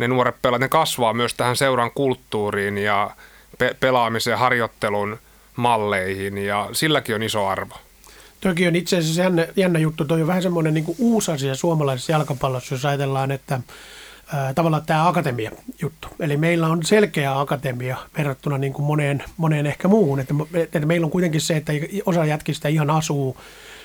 ne 0.00 0.08
nuoret 0.08 0.42
pelaajat, 0.42 0.60
ne 0.60 0.68
kasvaa 0.68 1.12
myös 1.12 1.34
tähän 1.34 1.56
seuran 1.56 1.90
kulttuuriin 1.90 2.78
ja 2.78 3.10
pe- 3.58 3.76
pelaamisen 3.80 4.38
harjoittelun 4.38 5.18
malleihin 5.56 6.38
ja 6.38 6.68
silläkin 6.72 7.14
on 7.14 7.22
iso 7.22 7.46
arvo. 7.46 7.74
Toki 8.40 8.68
on 8.68 8.76
itse 8.76 8.98
asiassa 8.98 9.22
jännä, 9.22 9.46
jännä 9.56 9.78
juttu. 9.78 10.04
Toi 10.04 10.20
on 10.20 10.26
vähän 10.26 10.42
semmoinen 10.42 10.74
niin 10.74 10.84
uusi 10.98 11.32
asia 11.32 11.54
suomalaisessa 11.54 12.12
jalkapallossa, 12.12 12.74
jos 12.74 12.84
ajatellaan, 12.84 13.30
että 13.30 13.60
tavallaan 14.54 14.86
tämä 14.86 15.08
akatemia-juttu. 15.08 16.08
Eli 16.20 16.36
meillä 16.36 16.66
on 16.66 16.84
selkeä 16.84 17.40
akatemia 17.40 17.96
verrattuna 18.18 18.58
niin 18.58 18.72
kuin 18.72 18.86
moneen, 18.86 19.24
moneen 19.36 19.66
ehkä 19.66 19.88
muuhun. 19.88 20.20
Että, 20.20 20.34
että 20.54 20.86
meillä 20.86 21.04
on 21.04 21.10
kuitenkin 21.10 21.40
se, 21.40 21.56
että 21.56 21.72
osa 22.06 22.24
jätkistä 22.24 22.68
ihan 22.68 22.90
asuu 22.90 23.36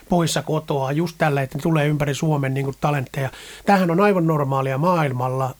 poissa 0.09 0.41
kotoa 0.41 0.91
just 0.91 1.15
tällä, 1.17 1.41
että 1.41 1.57
tulee 1.61 1.87
ympäri 1.87 2.13
Suomen 2.13 2.53
niin 2.53 2.65
kuin 2.65 2.77
talentteja. 2.81 3.29
Tämähän 3.65 3.91
on 3.91 3.99
aivan 3.99 4.27
normaalia 4.27 4.77
maailmalla 4.77 5.55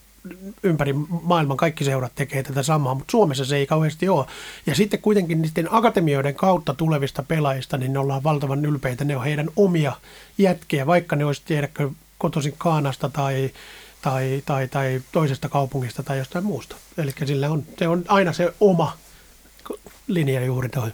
ympäri 0.62 0.92
maailman 1.22 1.56
kaikki 1.56 1.84
seurat 1.84 2.12
tekee 2.14 2.42
tätä 2.42 2.62
samaa, 2.62 2.94
mutta 2.94 3.10
Suomessa 3.10 3.44
se 3.44 3.56
ei 3.56 3.66
kauheasti 3.66 4.08
ole. 4.08 4.26
Ja 4.66 4.74
sitten 4.74 5.00
kuitenkin 5.00 5.42
niiden 5.42 5.68
akatemioiden 5.70 6.34
kautta 6.34 6.74
tulevista 6.74 7.22
pelaajista, 7.22 7.76
niin 7.76 7.92
ne 7.92 7.98
ollaan 7.98 8.22
valtavan 8.24 8.64
ylpeitä. 8.64 9.04
Ne 9.04 9.16
on 9.16 9.24
heidän 9.24 9.48
omia 9.56 9.92
jätkiä, 10.38 10.86
vaikka 10.86 11.16
ne 11.16 11.24
olisi 11.24 11.42
tiedäkö 11.44 11.90
kotoisin 12.18 12.54
Kaanasta 12.58 13.08
tai, 13.08 13.50
tai, 14.02 14.42
tai, 14.46 14.68
tai 14.68 15.02
toisesta 15.12 15.48
kaupungista 15.48 16.02
tai 16.02 16.18
jostain 16.18 16.44
muusta. 16.44 16.76
Eli 16.98 17.12
sillä 17.24 17.50
on, 17.50 17.64
se 17.78 17.88
on 17.88 18.04
aina 18.08 18.32
se 18.32 18.54
oma 18.60 18.96
linja 20.06 20.44
juuri 20.44 20.68
toi. 20.68 20.92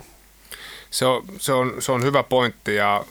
Se 0.90 1.06
on, 1.06 1.24
se, 1.38 1.52
on, 1.52 1.74
se 1.78 1.92
on 1.92 2.02
hyvä 2.02 2.22
pointti 2.22 2.74
ja 2.74 3.04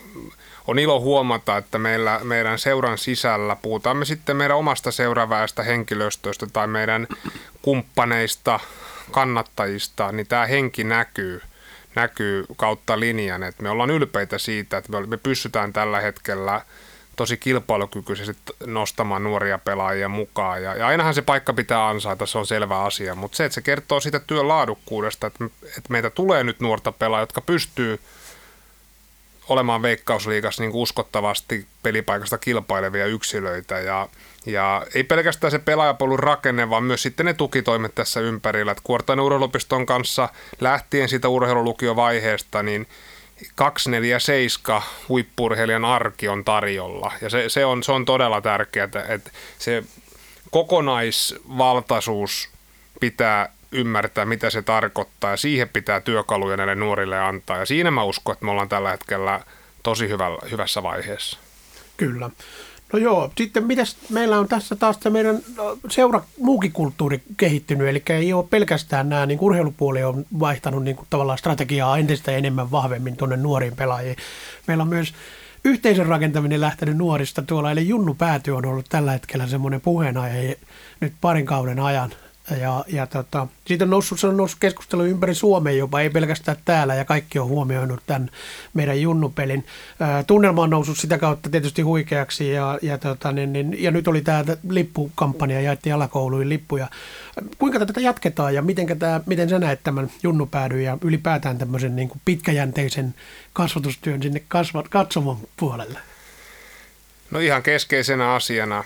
on 0.68 0.80
ilo 0.80 1.00
huomata, 1.00 1.58
että 1.58 1.78
meillä, 1.78 2.20
meidän 2.24 2.60
seuran 2.60 2.98
sisällä, 2.98 3.56
puhutaan 3.56 3.98
me 3.98 4.06
sitten 4.06 4.38
meidän 4.38 4.58
omasta 4.58 4.92
seuraväestä 4.92 5.64
henkilöstöstä 5.64 6.48
tai 6.54 6.68
meidän 6.68 7.08
kumppaneista, 7.62 8.60
kannattajista, 9.12 10.12
niin 10.12 10.28
tämä 10.28 10.46
henki 10.46 10.84
näkyy, 10.84 11.42
näkyy 11.96 12.46
kautta 12.56 13.00
linjan. 13.00 13.44
Et 13.44 13.60
me 13.62 13.70
ollaan 13.70 13.92
ylpeitä 13.92 14.38
siitä, 14.38 14.78
että 14.78 15.02
me, 15.02 15.18
pystytään 15.18 15.74
tällä 15.74 16.02
hetkellä 16.02 16.62
tosi 17.16 17.38
kilpailukykyisesti 17.38 18.54
nostamaan 18.66 19.24
nuoria 19.24 19.58
pelaajia 19.58 20.10
mukaan. 20.10 20.64
Ja, 20.64 20.76
ja 20.76 20.88
ainahan 20.88 21.14
se 21.14 21.22
paikka 21.22 21.54
pitää 21.54 21.88
ansaita, 21.88 22.26
se 22.26 22.38
on 22.38 22.48
selvä 22.48 22.84
asia. 22.84 23.16
Mutta 23.16 23.36
se, 23.36 23.46
että 23.46 23.54
se 23.54 23.62
kertoo 23.62 24.00
siitä 24.00 24.20
työn 24.20 24.48
laadukkuudesta, 24.48 25.28
että, 25.28 25.46
että 25.64 25.90
meitä 25.90 26.10
tulee 26.10 26.44
nyt 26.44 26.60
nuorta 26.60 26.92
pelaajia, 26.92 27.24
jotka 27.24 27.42
pystyy– 27.42 28.00
olemaan 29.50 29.82
veikkausliigassa 29.82 30.64
niin 30.64 30.72
uskottavasti 30.74 31.66
pelipaikasta 31.84 32.38
kilpailevia 32.38 33.06
yksilöitä 33.06 33.80
ja, 33.80 34.10
ja 34.46 34.86
ei 34.94 35.04
pelkästään 35.04 35.52
se 35.52 35.60
pelaajapolun 35.60 36.20
rakenne, 36.20 36.70
vaan 36.70 36.84
myös 36.84 37.02
sitten 37.02 37.26
ne 37.26 37.34
tukitoimet 37.34 37.96
tässä 37.96 38.20
ympärillä. 38.20 38.76
Kuortan 38.84 39.20
urheilupiston 39.20 39.86
kanssa 39.86 40.30
lähtien 40.60 41.10
siitä 41.10 41.30
urheilulukiovaiheesta, 41.30 42.64
niin 42.64 42.88
247 43.56 44.82
huippurheilijan 45.10 45.86
arki 45.86 46.28
on 46.28 46.46
tarjolla. 46.46 47.14
Ja 47.22 47.30
se, 47.30 47.50
se, 47.50 47.66
on, 47.66 47.84
se 47.84 47.92
on 47.92 48.06
todella 48.06 48.42
tärkeää, 48.42 48.90
että 49.08 49.32
se 49.60 49.84
kokonaisvaltaisuus 50.52 52.50
pitää 53.00 53.54
ymmärtää, 53.72 54.26
mitä 54.26 54.50
se 54.50 54.62
tarkoittaa 54.62 55.32
ja 55.32 55.38
siihen 55.38 55.70
pitää 55.70 56.02
työkaluja 56.02 56.58
näille 56.58 56.76
nuorille 56.76 57.20
antaa. 57.20 57.58
Ja 57.58 57.66
siinä 57.66 57.92
mä 57.92 58.04
uskon, 58.04 58.34
että 58.34 58.46
me 58.46 58.52
ollaan 58.52 58.70
tällä 58.70 58.92
hetkellä 58.92 59.40
tosi 59.84 60.10
hyvällä, 60.10 60.40
hyvässä 60.52 60.84
vaiheessa. 60.84 61.40
Kyllä. 61.98 62.30
No 62.94 63.00
joo, 63.00 63.32
sitten 63.38 63.64
mitäs 63.64 63.98
meillä 64.10 64.40
on 64.40 64.48
tässä 64.48 64.76
taas 64.76 64.98
se 65.02 65.10
meidän 65.10 65.40
seura 65.90 66.22
muukin 66.38 66.72
kulttuuri 66.72 67.22
kehittynyt, 67.38 67.88
eli 67.88 68.04
ei 68.10 68.34
ole 68.34 68.46
pelkästään 68.50 69.10
nämä, 69.10 69.26
niin 69.26 69.40
urheilupuoli 69.42 70.04
on 70.04 70.26
vaihtanut 70.40 70.84
niin 70.84 70.96
kuin 70.96 71.08
tavallaan 71.10 71.38
strategiaa 71.38 71.98
entistä 71.98 72.32
enemmän 72.32 72.72
vahvemmin 72.72 73.18
tuonne 73.18 73.38
nuoriin 73.38 73.76
pelaajiin. 73.76 74.16
Meillä 74.68 74.82
on 74.82 74.88
myös 74.88 75.14
yhteisön 75.64 76.06
rakentaminen 76.06 76.62
lähtenyt 76.62 76.98
nuorista 76.98 77.42
tuolla, 77.42 77.72
eli 77.72 77.88
Junnu 77.88 78.14
Pääty 78.14 78.52
on 78.52 78.66
ollut 78.66 78.86
tällä 78.90 79.12
hetkellä 79.12 79.48
semmoinen 79.48 79.82
puheenaihe 79.82 80.58
nyt 81.00 81.14
parin 81.22 81.46
kauden 81.46 81.80
ajan 81.80 82.12
ja, 82.62 82.86
ja 82.88 83.08
tota, 83.08 83.48
siitä 83.68 83.84
on 83.84 83.90
noussut, 83.90 84.20
se 84.20 84.28
on 84.28 84.38
noussut 84.38 84.60
keskustelu 84.60 85.04
ympäri 85.04 85.36
Suomea 85.36 85.74
jopa, 85.74 86.02
ei 86.02 86.10
pelkästään 86.10 86.58
täällä, 86.66 86.96
ja 86.96 87.06
kaikki 87.06 87.40
on 87.40 87.48
huomioinut 87.48 88.00
tämän 88.08 88.30
meidän 88.74 89.02
junnupelin. 89.02 89.66
Ää, 90.00 90.24
tunnelma 90.24 90.62
on 90.62 90.70
noussut 90.70 90.98
sitä 90.98 91.18
kautta 91.18 91.50
tietysti 91.50 91.82
huikeaksi, 91.82 92.52
ja, 92.52 92.80
ja, 92.82 92.98
tota, 92.98 93.32
niin, 93.32 93.54
niin, 93.54 93.84
ja 93.84 93.92
nyt 93.92 94.08
oli 94.08 94.22
tämä 94.22 94.44
lippukampanja, 94.70 95.62
jaettiin 95.62 95.96
alakouluihin 95.96 96.50
lippuja. 96.50 96.88
Kuinka 97.58 97.80
tätä 97.80 98.00
jatketaan, 98.00 98.54
ja 98.54 98.62
miten, 98.62 99.00
tämä, 99.00 99.22
miten 99.26 99.50
sä 99.50 99.60
näet 99.60 99.80
tämän 99.84 100.12
junnupäädyn, 100.24 100.84
ja 100.84 100.98
ylipäätään 101.02 101.58
tämmöisen 101.58 101.96
niin 101.96 102.10
kuin 102.10 102.22
pitkäjänteisen 102.26 103.16
kasvatustyön 103.54 104.24
sinne 104.24 104.42
kasvat, 104.48 104.88
katsomon 104.88 105.38
puolelle? 105.58 106.00
No 107.32 107.40
ihan 107.40 107.64
keskeisenä 107.64 108.34
asiana 108.34 108.84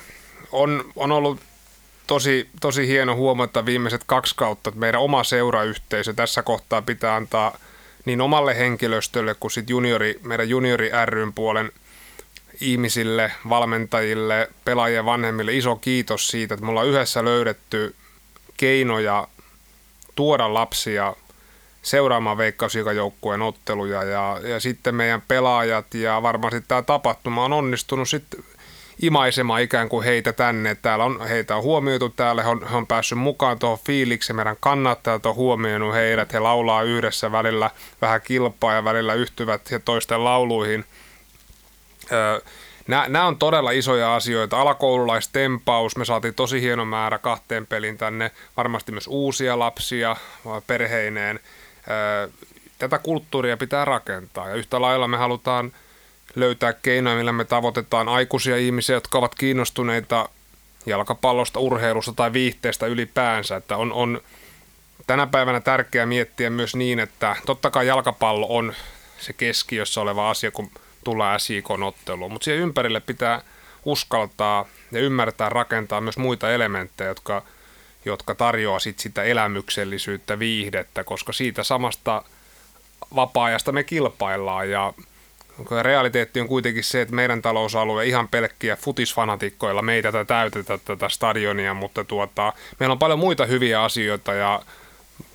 on, 0.51 0.83
on 0.95 1.11
ollut 1.11 1.39
tosi, 2.07 2.49
tosi 2.61 2.87
hieno 2.87 3.15
huomata 3.15 3.65
viimeiset 3.65 4.01
kaksi 4.05 4.35
kautta, 4.35 4.69
että 4.69 4.79
meidän 4.79 5.01
oma 5.01 5.23
seurayhteisö 5.23 6.13
tässä 6.13 6.43
kohtaa 6.43 6.81
pitää 6.81 7.15
antaa 7.15 7.57
niin 8.05 8.21
omalle 8.21 8.57
henkilöstölle 8.57 9.35
kuin 9.39 9.51
sitten 9.51 9.73
juniori, 9.73 10.19
meidän 10.23 10.49
juniori 10.49 10.91
ryn 11.05 11.33
puolen 11.33 11.71
ihmisille, 12.61 13.31
valmentajille, 13.49 14.49
pelaajien 14.65 15.05
vanhemmille 15.05 15.53
iso 15.53 15.75
kiitos 15.75 16.27
siitä, 16.27 16.53
että 16.53 16.65
me 16.65 16.69
ollaan 16.69 16.87
yhdessä 16.87 17.25
löydetty 17.25 17.95
keinoja 18.57 19.27
tuoda 20.15 20.53
lapsia 20.53 21.15
seuraamaan 21.81 22.37
veikkausikajoukkueen 22.37 23.41
otteluja. 23.41 24.03
Ja, 24.03 24.39
ja 24.43 24.59
sitten 24.59 24.95
meidän 24.95 25.21
pelaajat 25.27 25.93
ja 25.93 26.21
varmasti 26.21 26.61
tämä 26.61 26.81
tapahtuma 26.81 27.45
on 27.45 27.53
onnistunut 27.53 28.09
sitten 28.09 28.43
imaisemaan 29.01 29.62
ikään 29.62 29.89
kuin 29.89 30.05
heitä 30.05 30.34
tänne. 30.34 30.75
Täällä 30.75 31.05
on, 31.05 31.27
heitä 31.27 31.55
on 31.55 31.63
huomioitu 31.63 32.10
täällä, 32.10 32.43
he 32.43 32.49
on, 32.49 32.67
he 32.67 32.75
on 32.75 32.88
päässyt 32.88 33.17
mukaan 33.17 33.60
tuohon 33.60 33.79
fiiliksi, 33.86 34.34
meidän 34.34 34.58
kannattajat 34.60 35.25
on 35.25 35.36
huomioinut 35.36 35.93
heidät, 35.93 36.34
he 36.34 36.39
laulaa 36.39 36.84
yhdessä 36.84 37.31
välillä 37.31 37.71
vähän 38.01 38.21
kilpaa 38.21 38.73
ja 38.73 38.84
välillä 38.84 39.13
yhtyvät 39.13 39.71
ja 39.71 39.79
toisten 39.79 40.23
lauluihin. 40.23 40.86
Nämä 42.88 43.27
on 43.27 43.38
todella 43.38 43.71
isoja 43.71 44.15
asioita. 44.15 44.62
Alakoululaistempaus, 44.62 45.97
me 45.97 46.05
saatiin 46.05 46.34
tosi 46.34 46.62
hieno 46.62 46.86
määrä 46.86 47.17
kahteen 47.17 47.67
pelin 47.67 47.97
tänne, 47.97 48.31
varmasti 48.58 48.91
myös 48.91 49.08
uusia 49.08 49.60
lapsia 49.60 50.15
perheineen. 50.67 51.39
Tätä 52.79 52.97
kulttuuria 52.97 53.58
pitää 53.58 53.86
rakentaa 53.86 54.49
ja 54.49 54.55
yhtä 54.55 54.81
lailla 54.81 55.08
me 55.08 55.17
halutaan– 55.17 55.71
löytää 56.35 56.73
keinoja, 56.73 57.17
millä 57.17 57.31
me 57.31 57.45
tavoitetaan 57.45 58.09
aikuisia 58.09 58.57
ihmisiä, 58.57 58.95
jotka 58.95 59.17
ovat 59.17 59.35
kiinnostuneita 59.35 60.29
jalkapallosta, 60.85 61.59
urheilusta 61.59 62.13
tai 62.13 62.33
viihteestä 62.33 62.85
ylipäänsä. 62.85 63.55
Että 63.55 63.77
on, 63.77 63.93
on 63.93 64.21
tänä 65.07 65.27
päivänä 65.27 65.59
tärkeää 65.59 66.05
miettiä 66.05 66.49
myös 66.49 66.75
niin, 66.75 66.99
että 66.99 67.35
totta 67.45 67.71
kai 67.71 67.87
jalkapallo 67.87 68.47
on 68.49 68.73
se 69.19 69.33
keskiössä 69.33 70.01
oleva 70.01 70.29
asia, 70.29 70.51
kun 70.51 70.71
tullaan 71.03 71.39
SIK-otteluun, 71.39 72.31
mutta 72.31 72.45
siihen 72.45 72.61
ympärille 72.61 72.99
pitää 72.99 73.41
uskaltaa 73.85 74.65
ja 74.91 74.99
ymmärtää 74.99 75.49
rakentaa 75.49 76.01
myös 76.01 76.17
muita 76.17 76.51
elementtejä, 76.51 77.07
jotka, 77.07 77.43
jotka 78.05 78.35
tarjoaa 78.35 78.79
sit 78.79 78.99
sitä 78.99 79.23
elämyksellisyyttä, 79.23 80.39
viihdettä, 80.39 81.03
koska 81.03 81.33
siitä 81.33 81.63
samasta 81.63 82.23
vapaa-ajasta 83.15 83.71
me 83.71 83.83
kilpaillaan 83.83 84.69
ja 84.69 84.93
realiteetti 85.81 86.41
on 86.41 86.47
kuitenkin 86.47 86.83
se, 86.83 87.01
että 87.01 87.15
meidän 87.15 87.41
talousalue 87.41 88.05
ihan 88.05 88.27
pelkkiä 88.27 88.75
futisfanatikkoilla 88.75 89.81
meitä 89.81 90.11
tätä 90.11 90.25
täytetä 90.25 90.77
tätä 90.77 91.09
stadionia, 91.09 91.73
mutta 91.73 92.03
tuota, 92.03 92.53
meillä 92.79 92.93
on 92.93 92.99
paljon 92.99 93.19
muita 93.19 93.45
hyviä 93.45 93.83
asioita 93.83 94.33
ja 94.33 94.61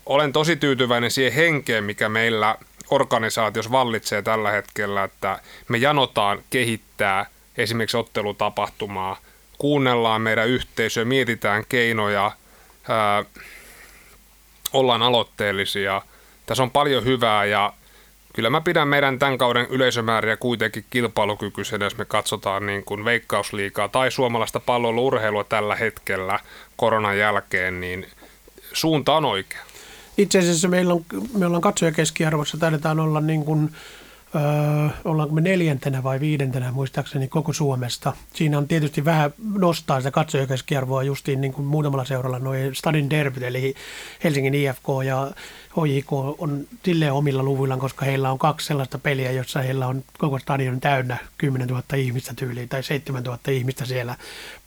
olen 0.06 0.32
tosi 0.32 0.56
tyytyväinen 0.56 1.10
siihen 1.10 1.32
henkeen, 1.32 1.84
mikä 1.84 2.08
meillä 2.08 2.56
organisaatiossa 2.90 3.70
vallitsee 3.70 4.22
tällä 4.22 4.50
hetkellä, 4.50 5.04
että 5.04 5.38
me 5.68 5.78
janotaan 5.78 6.42
kehittää 6.50 7.26
esimerkiksi 7.56 7.96
ottelutapahtumaa, 7.96 9.18
kuunnellaan 9.58 10.22
meidän 10.22 10.48
yhteisöä, 10.48 11.04
mietitään 11.04 11.64
keinoja, 11.68 12.32
ää, 12.88 13.24
ollaan 14.72 15.02
aloitteellisia. 15.02 16.02
Tässä 16.46 16.62
on 16.62 16.70
paljon 16.70 17.04
hyvää 17.04 17.44
ja 17.44 17.72
kyllä 18.32 18.50
mä 18.50 18.60
pidän 18.60 18.88
meidän 18.88 19.18
tämän 19.18 19.38
kauden 19.38 19.66
yleisömääriä 19.70 20.36
kuitenkin 20.36 20.84
kilpailukykyisenä, 20.90 21.84
jos 21.86 21.98
me 21.98 22.04
katsotaan 22.04 22.66
niin 22.66 22.84
kuin 22.84 23.04
veikkausliikaa 23.04 23.88
tai 23.88 24.10
suomalaista 24.10 24.60
palloiluurheilua 24.60 25.44
tällä 25.44 25.76
hetkellä 25.76 26.38
koronan 26.76 27.18
jälkeen, 27.18 27.80
niin 27.80 28.06
suunta 28.72 29.12
on 29.14 29.24
oikea. 29.24 29.62
Itse 30.18 30.38
asiassa 30.38 30.68
meillä 30.68 30.94
on, 30.94 31.04
me 31.38 31.46
ollaan 31.46 31.62
katsojakeskiarvossa, 31.62 32.58
taidetaan 32.58 33.00
olla 33.00 33.20
niin 33.20 33.44
kuin 33.44 33.70
öö, 34.34 34.88
ollaanko 35.04 35.34
me 35.34 35.40
neljäntenä 35.40 36.02
vai 36.02 36.20
viidentenä 36.20 36.72
muistaakseni 36.72 37.28
koko 37.28 37.52
Suomesta. 37.52 38.12
Siinä 38.34 38.58
on 38.58 38.68
tietysti 38.68 39.04
vähän 39.04 39.34
nostaa 39.54 40.00
sitä 40.00 40.10
katsojakeskiarvoa 40.10 41.02
justiin 41.02 41.40
niin 41.40 41.52
kuin 41.52 41.66
muutamalla 41.66 42.04
seuralla 42.04 42.38
noin 42.38 42.74
Stadin 42.74 43.10
derbyt, 43.10 43.42
eli 43.42 43.74
Helsingin 44.24 44.54
IFK 44.54 44.86
ja 45.06 45.30
HJK 45.76 46.12
on 46.12 46.66
silleen 46.84 47.12
omilla 47.12 47.42
luvuillaan, 47.42 47.80
koska 47.80 48.04
heillä 48.04 48.30
on 48.30 48.38
kaksi 48.38 48.66
sellaista 48.66 48.98
peliä, 48.98 49.32
jossa 49.32 49.62
heillä 49.62 49.86
on 49.86 50.04
koko 50.18 50.38
stadion 50.38 50.80
täynnä 50.80 51.16
10 51.38 51.68
000 51.68 51.82
ihmistä 51.96 52.34
tyyliin 52.34 52.68
tai 52.68 52.82
7 52.82 53.22
000 53.22 53.38
ihmistä 53.48 53.84
siellä 53.84 54.16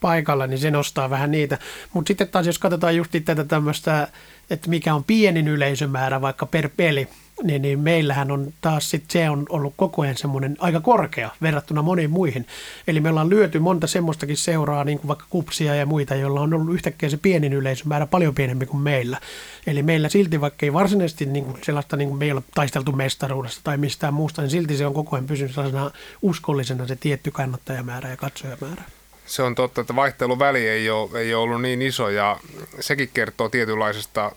paikalla, 0.01 0.47
niin 0.47 0.59
se 0.59 0.71
nostaa 0.71 1.09
vähän 1.09 1.31
niitä. 1.31 1.57
Mutta 1.93 2.07
sitten 2.07 2.27
taas 2.27 2.45
jos 2.45 2.59
katsotaan 2.59 2.95
just 2.95 3.11
tätä 3.25 3.43
tämmöistä, 3.43 4.07
että 4.49 4.69
mikä 4.69 4.95
on 4.95 5.03
pienin 5.03 5.47
yleisömäärä 5.47 6.21
vaikka 6.21 6.45
per 6.45 6.69
peli, 6.77 7.07
niin, 7.43 7.61
niin 7.61 7.79
meillähän 7.79 8.31
on 8.31 8.53
taas 8.61 8.89
sit 8.89 9.03
se 9.11 9.29
on 9.29 9.45
ollut 9.49 9.73
koko 9.77 10.01
ajan 10.01 10.17
semmoinen 10.17 10.55
aika 10.59 10.79
korkea 10.79 11.29
verrattuna 11.41 11.81
moniin 11.81 12.09
muihin. 12.09 12.47
Eli 12.87 12.99
me 12.99 13.09
ollaan 13.09 13.29
lyöty 13.29 13.59
monta 13.59 13.87
semmoistakin 13.87 14.37
seuraa, 14.37 14.83
niin 14.83 14.99
kuin 14.99 15.07
vaikka 15.07 15.25
kupsia 15.29 15.75
ja 15.75 15.85
muita, 15.85 16.15
joilla 16.15 16.41
on 16.41 16.53
ollut 16.53 16.73
yhtäkkiä 16.73 17.09
se 17.09 17.17
pienin 17.17 17.53
yleisömäärä 17.53 18.05
paljon 18.05 18.35
pienempi 18.35 18.65
kuin 18.65 18.81
meillä. 18.81 19.19
Eli 19.67 19.83
meillä 19.83 20.09
silti, 20.09 20.41
vaikka 20.41 20.65
ei 20.65 20.73
varsinaisesti 20.73 21.25
niin 21.25 21.45
kuin 21.45 21.57
sellaista, 21.63 21.97
niin 21.97 22.09
kuin 22.09 22.19
me 22.19 22.25
ei 22.25 22.31
ole 22.31 22.43
taisteltu 22.55 22.91
mestaruudesta 22.91 23.61
tai 23.63 23.77
mistään 23.77 24.13
muusta, 24.13 24.41
niin 24.41 24.51
silti 24.51 24.77
se 24.77 24.85
on 24.85 24.93
koko 24.93 25.15
ajan 25.15 25.27
pysynyt 25.27 25.53
sellaisena 25.53 25.91
uskollisena 26.21 26.87
se 26.87 26.95
tietty 26.95 27.31
kannattajamäärä 27.31 28.09
ja 28.09 28.17
katsojamäärä. 28.17 28.83
Se 29.25 29.43
on 29.43 29.55
totta, 29.55 29.81
että 29.81 29.95
vaihteluväli 29.95 30.67
ei 30.67 30.89
ole, 30.89 31.19
ei 31.19 31.33
ole 31.33 31.43
ollut 31.43 31.61
niin 31.61 31.81
iso 31.81 32.09
ja 32.09 32.39
sekin 32.79 33.09
kertoo 33.13 33.49
tietynlaisesta 33.49 34.31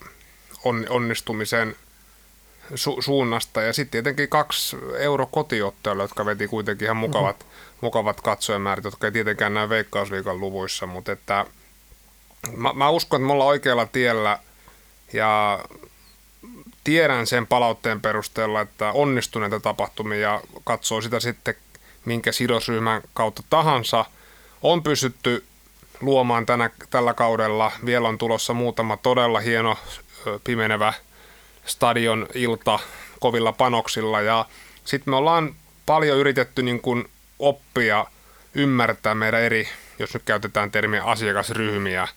onnistumisen 0.89 1.77
su- 2.75 3.03
suunnasta. 3.03 3.63
Ja 3.63 3.73
sitten 3.73 3.91
tietenkin 3.91 4.29
kaksi 4.29 4.77
euro 4.99 5.27
kotiottelua, 5.27 6.05
jotka 6.05 6.27
veti 6.27 6.49
kuitenkin 6.49 6.85
ihan 6.85 6.97
mukavat, 6.97 7.39
mm-hmm. 7.39 7.79
mukavat 7.81 8.21
katsojamäärät, 8.21 8.85
jotka 8.85 9.07
ei 9.07 9.13
tietenkään 9.13 9.55
näy 9.55 9.69
Veikkausliikan 9.69 10.41
luvuissa. 10.41 10.87
Mutta 10.87 11.13
että 11.13 11.47
mä, 12.57 12.73
mä 12.73 12.91
uskon, 12.91 13.21
että 13.21 13.27
me 13.27 13.33
ollaan 13.33 13.49
oikealla 13.49 13.87
tiellä 13.87 14.39
ja 15.13 15.61
tiedän 16.85 17.27
sen 17.27 17.47
palautteen 17.47 18.01
perusteella, 18.01 18.61
että 18.61 18.93
onnistuneita 18.93 19.61
tapahtumia 19.61 20.41
katsoo 20.65 21.01
sitä 21.01 21.21
sitten 21.21 21.55
minkä 22.05 22.33
sidosryhmän 22.33 23.03
kautta 23.15 23.43
tahansa, 23.51 24.05
on 24.63 24.83
pystytty 24.83 25.45
luomaan 26.01 26.47
tänä, 26.47 26.71
tällä 26.91 27.15
kaudella. 27.15 27.73
Vielä 27.85 28.09
on 28.09 28.19
tulossa 28.19 28.55
muutama 28.55 28.97
todella 28.97 29.41
hieno 29.41 29.77
pimenevä 30.45 30.93
stadion 31.67 32.27
ilta 32.35 32.79
kovilla 33.21 33.53
panoksilla 33.53 34.21
ja 34.21 34.45
sitten 34.85 35.13
me 35.13 35.17
ollaan 35.17 35.55
paljon 35.87 36.19
yritetty 36.19 36.63
niin 36.63 36.81
kuin 36.81 37.09
oppia 37.39 38.07
ymmärtää 38.55 39.15
meidän 39.15 39.41
eri, 39.41 39.69
jos 39.99 40.15
nyt 40.15 40.23
käytetään 40.23 40.71
termiä 40.71 41.05
asiakasryhmiä, 41.05 42.09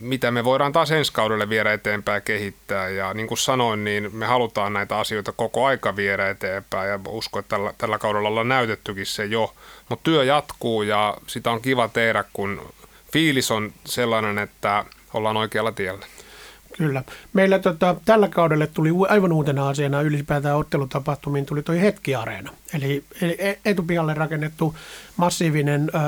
mitä 0.00 0.30
me 0.30 0.44
voidaan 0.44 0.72
taas 0.72 0.90
ensi 0.90 1.12
kaudelle 1.12 1.48
viedä 1.48 1.72
eteenpäin 1.72 2.16
ja 2.16 2.20
kehittää. 2.20 2.88
Ja 2.88 3.14
niin 3.14 3.26
kuin 3.26 3.38
sanoin, 3.38 3.84
niin 3.84 4.16
me 4.16 4.26
halutaan 4.26 4.72
näitä 4.72 4.98
asioita 4.98 5.32
koko 5.32 5.66
aika 5.66 5.96
viedä 5.96 6.30
eteenpäin 6.30 6.90
ja 6.90 7.00
uskon, 7.08 7.40
että 7.40 7.56
tällä, 7.56 7.74
tällä 7.78 7.98
kaudella 7.98 8.28
ollaan 8.28 8.48
näytettykin 8.48 9.06
se 9.06 9.24
jo. 9.24 9.54
Mutta 9.88 10.04
työ 10.04 10.24
jatkuu 10.24 10.82
ja 10.82 11.16
sitä 11.26 11.50
on 11.50 11.62
kiva 11.62 11.88
tehdä, 11.88 12.24
kun 12.32 12.72
fiilis 13.12 13.50
on 13.50 13.72
sellainen, 13.84 14.38
että 14.38 14.84
ollaan 15.14 15.36
oikealla 15.36 15.72
tiellä. 15.72 16.06
Kyllä. 16.78 17.02
Meillä 17.32 17.58
tota, 17.58 17.96
tällä 18.04 18.28
kaudella 18.28 18.66
tuli 18.66 18.90
aivan 19.08 19.32
uutena 19.32 19.68
asiana 19.68 20.02
ylipäätään 20.02 20.56
ottelutapahtumiin 20.56 21.46
tuli 21.46 21.62
toi 21.62 21.80
hetkiareena. 21.80 22.52
Eli, 22.74 23.04
eli 23.20 23.36
e, 23.38 23.54
etupihalle 23.64 24.14
rakennettu 24.14 24.74
massiivinen 25.16 25.90
ö, 25.94 25.98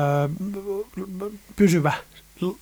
pysyvä 1.56 1.92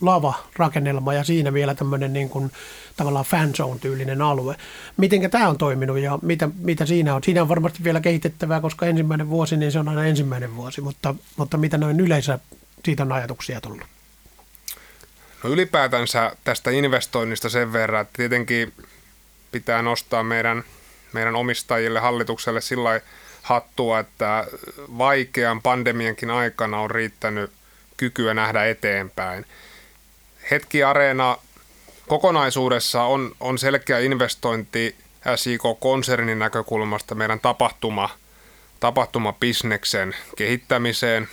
lava-rakennelma 0.01 1.14
ja 1.14 1.25
siinä 1.25 1.53
vielä 1.53 1.75
tämmöinen 1.75 2.12
niin 2.12 2.29
kuin, 2.29 2.51
tavallaan 2.97 3.25
fanzone-tyylinen 3.25 4.23
alue. 4.23 4.57
Miten 4.97 5.31
tämä 5.31 5.49
on 5.49 5.59
toiminut 5.59 5.99
ja 5.99 6.19
mitä, 6.23 6.49
mitä 6.59 6.87
siinä 6.87 7.14
on? 7.14 7.23
Siinä 7.25 7.43
on 7.43 7.49
varmasti 7.49 7.85
vielä 7.85 8.01
kehitettävää, 8.01 8.61
koska 8.61 8.87
ensimmäinen 8.87 9.31
vuosi, 9.31 9.57
niin 9.57 9.73
se 9.73 9.79
on 9.79 9.88
aina 9.88 10.07
ensimmäinen 10.07 10.57
vuosi, 10.57 10.81
mutta, 10.81 11.14
mutta 11.37 11.57
mitä 11.57 11.79
noin 11.79 12.01
yleensä 12.01 12.38
siitä 12.85 13.03
on 13.03 13.12
ajatuksia 13.12 13.61
tullut? 13.61 13.94
No 15.45 15.51
ylipäätänsä 15.51 16.37
tästä 16.45 16.71
investoinnista 16.71 17.49
sen 17.49 17.73
verran, 17.73 18.03
että 18.03 18.17
tietenkin 18.17 18.73
pitää 19.53 19.83
nostaa 19.83 20.23
meidän, 20.23 20.65
meidän 21.13 21.37
omistajille, 21.37 22.01
hallitukselle 22.01 22.61
sillä 22.61 23.01
hattua, 23.43 23.99
että 23.99 24.47
vaikean 24.99 25.63
pandemiankin 25.63 26.31
aikana 26.31 26.81
on 26.81 26.91
riittänyt 26.91 27.51
kykyä 27.97 28.35
nähdä 28.35 28.65
eteenpäin. 28.65 29.47
Hetki 30.51 30.85
Areena 30.85 31.39
kokonaisuudessa 32.09 33.03
on, 33.03 33.37
on 33.41 33.59
selkeä 33.59 33.99
investointi 33.99 34.97
SIK-konsernin 35.37 36.39
näkökulmasta 36.39 37.15
meidän 37.15 37.41
tapahtuma, 37.41 38.11
tapahtumabisneksen 38.81 40.17
kehittämiseen. 40.37 41.29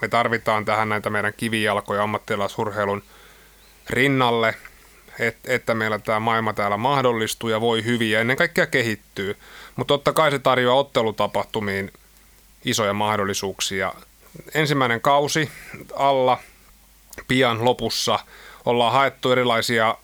Me 0.00 0.08
tarvitaan 0.08 0.64
tähän 0.64 0.88
näitä 0.88 1.10
meidän 1.10 1.32
kivijalkoja 1.36 2.02
ammattilaisurheilun 2.02 3.02
rinnalle, 3.90 4.54
että 5.44 5.74
meillä 5.74 5.98
tämä 5.98 6.20
maailma 6.20 6.52
täällä 6.52 6.76
mahdollistuu 6.76 7.48
ja 7.48 7.60
voi 7.60 7.84
hyvin 7.84 8.10
ja 8.10 8.20
ennen 8.20 8.36
kaikkea 8.36 8.66
kehittyy. 8.66 9.36
Mutta 9.76 9.94
totta 9.94 10.12
kai 10.12 10.30
se 10.30 10.38
tarjoaa 10.38 10.78
ottelutapahtumiin 10.78 11.92
isoja 12.64 12.92
mahdollisuuksia. 12.92 13.92
Ensimmäinen 14.54 15.00
kausi 15.00 15.50
alla 15.96 16.38
pian 17.28 17.64
lopussa 17.64 18.18
ollaan 18.64 18.92
haettu 18.92 19.32
erilaisia 19.32 19.96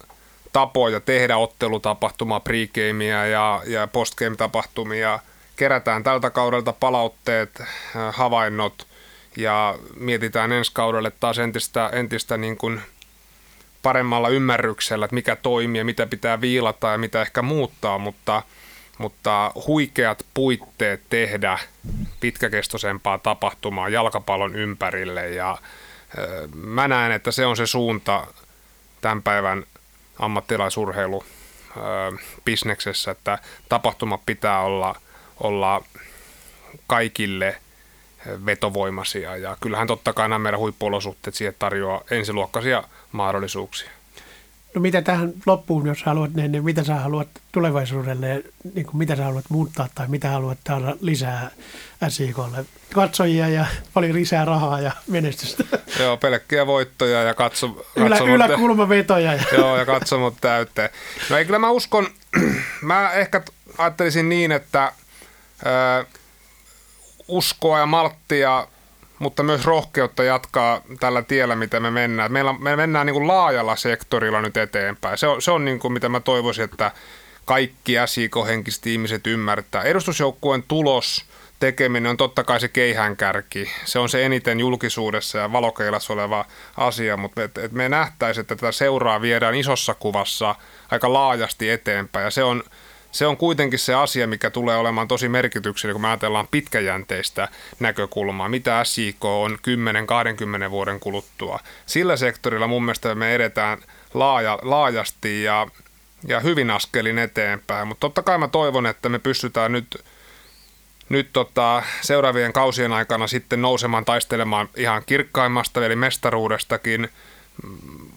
tapoja 0.52 1.00
tehdä 1.00 1.36
ottelutapahtuma, 1.36 2.40
pregameia 2.40 3.26
ja, 3.26 3.62
ja 3.66 3.86
postgame-tapahtumia. 3.86 5.18
Kerätään 5.56 6.02
tältä 6.02 6.30
kaudelta 6.30 6.72
palautteet, 6.72 7.60
äh, 7.60 7.66
havainnot 8.14 8.86
ja 9.36 9.78
mietitään 9.96 10.52
ensi 10.52 10.70
kaudelle 10.74 11.12
taas 11.20 11.38
entistä, 11.38 11.90
entistä 11.92 12.36
niin 12.36 12.56
kuin– 12.56 12.80
paremmalla 13.82 14.28
ymmärryksellä, 14.28 15.04
että 15.04 15.14
mikä 15.14 15.36
toimii 15.36 15.78
ja 15.78 15.84
mitä 15.84 16.06
pitää 16.06 16.40
viilata 16.40 16.88
ja 16.88 16.98
mitä 16.98 17.22
ehkä 17.22 17.42
muuttaa, 17.42 17.98
mutta, 17.98 18.42
mutta 18.98 19.52
huikeat 19.66 20.26
puitteet 20.34 21.02
tehdä 21.10 21.58
pitkäkestoisempaa 22.20 23.18
tapahtumaa 23.18 23.88
jalkapallon 23.88 24.56
ympärille. 24.56 25.28
Ja 25.28 25.58
mä 26.54 26.88
näen, 26.88 27.12
että 27.12 27.30
se 27.30 27.46
on 27.46 27.56
se 27.56 27.66
suunta 27.66 28.26
tämän 29.00 29.22
päivän 29.22 29.64
ammattilaisurheilu 30.18 31.24
bisneksessä, 32.44 33.10
että 33.10 33.38
tapahtuma 33.68 34.18
pitää 34.26 34.60
olla, 34.60 34.94
olla 35.40 35.84
kaikille 36.86 37.56
vetovoimaisia. 38.46 39.36
Ja 39.36 39.56
kyllähän 39.60 39.86
totta 39.86 40.12
kai 40.12 40.28
nämä 40.28 40.38
meidän 40.38 40.60
huippuolosuhteet 40.60 41.34
siihen 41.34 41.54
tarjoaa 41.58 42.02
ensiluokkaisia 42.10 42.84
mahdollisuuksia. 43.12 43.90
No 44.74 44.80
mitä 44.80 45.02
tähän 45.02 45.32
loppuun, 45.46 45.86
jos 45.86 46.02
haluat, 46.02 46.34
niin, 46.34 46.52
niin 46.52 46.64
mitä 46.64 46.84
sä 46.84 46.94
haluat 46.94 47.28
tulevaisuudelle, 47.52 48.42
niin 48.74 48.86
kuin 48.86 48.96
mitä 48.96 49.16
sä 49.16 49.24
haluat 49.24 49.44
muuttaa 49.48 49.88
tai 49.94 50.08
mitä 50.08 50.28
haluat 50.28 50.58
saada 50.68 50.96
lisää 51.00 51.50
SIKlle? 52.08 52.64
Katsojia 52.94 53.48
ja 53.48 53.66
paljon 53.94 54.14
lisää 54.14 54.44
rahaa 54.44 54.80
ja 54.80 54.92
menestystä. 55.06 55.64
Joo, 56.00 56.16
pelkkiä 56.16 56.66
voittoja 56.66 57.22
ja 57.22 57.34
katso, 57.34 57.86
Ylä, 57.96 58.18
yläkulmavetoja. 58.18 59.34
Ja. 59.34 59.42
Joo, 59.58 59.76
ja 59.76 59.86
katsomot 59.86 60.34
täyteen. 60.40 60.90
No 61.30 61.36
ei 61.36 61.44
kyllä 61.44 61.58
mä 61.58 61.70
uskon, 61.70 62.06
mä 62.82 63.12
ehkä 63.12 63.42
ajattelisin 63.78 64.28
niin, 64.28 64.52
että 64.52 64.92
ö, 65.66 66.04
uskoa 67.28 67.78
ja 67.78 67.86
malttia 67.86 68.66
mutta 69.18 69.42
myös 69.42 69.64
rohkeutta 69.64 70.24
jatkaa 70.24 70.80
tällä 71.00 71.22
tiellä, 71.22 71.56
mitä 71.56 71.80
me 71.80 71.90
mennään. 71.90 72.32
Meillä, 72.32 72.54
me 72.58 72.76
mennään 72.76 73.06
niin 73.06 73.14
kuin 73.14 73.28
laajalla 73.28 73.76
sektorilla 73.76 74.40
nyt 74.40 74.56
eteenpäin. 74.56 75.18
Se 75.18 75.26
on, 75.26 75.42
se 75.42 75.50
on 75.50 75.64
niin 75.64 75.78
kuin, 75.78 75.92
mitä 75.92 76.08
mä 76.08 76.20
toivoisin, 76.20 76.64
että 76.64 76.92
kaikki 77.44 77.92
SIK-henkiset 78.06 78.86
ihmiset 78.86 79.26
ymmärtää. 79.26 79.82
Edustusjoukkueen 79.82 80.62
tulos 80.68 81.24
tekeminen 81.60 82.10
on 82.10 82.16
totta 82.16 82.44
kai 82.44 82.60
se 82.60 82.68
keihäänkärki. 82.68 83.70
Se 83.84 83.98
on 83.98 84.08
se 84.08 84.26
eniten 84.26 84.60
julkisuudessa 84.60 85.38
ja 85.38 85.52
valokeilassa 85.52 86.12
oleva 86.12 86.44
asia, 86.76 87.16
mutta 87.16 87.42
et, 87.42 87.58
et 87.58 87.72
me 87.72 87.88
nähtäisiin, 87.88 88.40
että 88.40 88.56
tätä 88.56 88.72
seuraa 88.72 89.20
viedään 89.20 89.54
isossa 89.54 89.94
kuvassa 89.94 90.54
aika 90.90 91.12
laajasti 91.12 91.70
eteenpäin. 91.70 92.24
Ja 92.24 92.30
se 92.30 92.44
on, 92.44 92.62
se 93.12 93.26
on 93.26 93.36
kuitenkin 93.36 93.78
se 93.78 93.94
asia, 93.94 94.26
mikä 94.26 94.50
tulee 94.50 94.76
olemaan 94.76 95.08
tosi 95.08 95.28
merkityksellinen, 95.28 95.94
kun 95.94 96.02
me 96.02 96.08
ajatellaan 96.08 96.48
pitkäjänteistä 96.50 97.48
näkökulmaa, 97.80 98.48
mitä 98.48 98.84
SIK 98.84 99.24
on 99.24 99.58
10-20 100.66 100.70
vuoden 100.70 101.00
kuluttua. 101.00 101.60
Sillä 101.86 102.16
sektorilla 102.16 102.66
mun 102.66 102.84
mielestä 102.84 103.14
me 103.14 103.34
edetään 103.34 103.78
laaja, 104.14 104.58
laajasti 104.62 105.42
ja, 105.42 105.66
ja 106.28 106.40
hyvin 106.40 106.70
askelin 106.70 107.18
eteenpäin, 107.18 107.88
mutta 107.88 108.00
totta 108.00 108.22
kai 108.22 108.38
mä 108.38 108.48
toivon, 108.48 108.86
että 108.86 109.08
me 109.08 109.18
pystytään 109.18 109.72
nyt 109.72 110.04
nyt 111.08 111.28
tota, 111.32 111.82
seuraavien 112.00 112.52
kausien 112.52 112.92
aikana 112.92 113.26
sitten 113.26 113.62
nousemaan 113.62 114.04
taistelemaan 114.04 114.68
ihan 114.76 115.02
kirkkaimmasta, 115.06 115.86
eli 115.86 115.96
mestaruudestakin. 115.96 117.08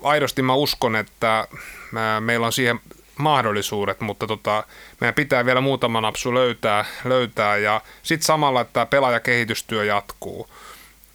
Aidosti 0.04 0.42
mä 0.42 0.54
uskon, 0.54 0.96
että 0.96 1.48
meillä 2.20 2.46
on 2.46 2.54
siihen 2.54 2.80
mahdollisuudet, 3.22 4.02
mutta 4.02 4.28
tota, 4.28 4.64
meidän 5.02 5.16
pitää 5.16 5.46
vielä 5.46 5.62
muutama 5.62 6.02
napsu 6.02 6.34
löytää, 6.34 6.86
löytää 7.04 7.58
ja 7.58 7.82
sitten 8.04 8.26
samalla, 8.26 8.62
että 8.62 8.86
pelaajakehitystyö 8.86 9.86
jatkuu. 9.86 10.48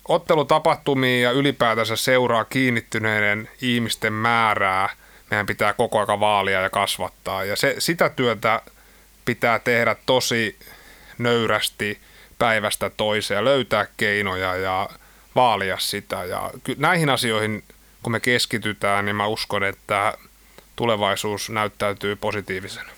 Ottelutapahtumia 0.09 1.21
ja 1.21 1.31
ylipäätänsä 1.31 1.97
seuraa 1.97 2.45
kiinnittyneiden 2.45 3.49
ihmisten 3.62 4.12
määrää 4.12 4.88
meidän 5.31 5.47
pitää 5.47 5.73
koko 5.73 5.99
ajan 5.99 6.21
vaalia 6.21 6.61
ja 6.61 6.71
kasvattaa. 6.71 7.45
Ja 7.45 7.57
se, 7.57 7.75
sitä 7.79 8.09
työtä 8.09 8.62
pitää 9.25 9.59
tehdä 9.59 9.97
tosi 10.07 10.57
nöyrästi 11.19 11.99
päivästä 12.38 12.90
toiseen, 12.90 13.45
löytää 13.45 13.87
keinoja 13.97 14.57
ja 14.57 14.88
vaalia 15.35 15.79
sitä. 15.79 16.25
Ja 16.25 16.51
näihin 16.77 17.11
asioihin, 17.11 17.64
kun 18.03 18.12
me 18.12 18.21
keskitytään, 18.21 19.05
niin 19.05 19.16
mä 19.16 19.27
uskon, 19.27 19.64
että 19.64 20.19
tulevaisuus 20.77 21.51
näyttäytyy 21.51 22.17
positiivisena. 22.17 22.91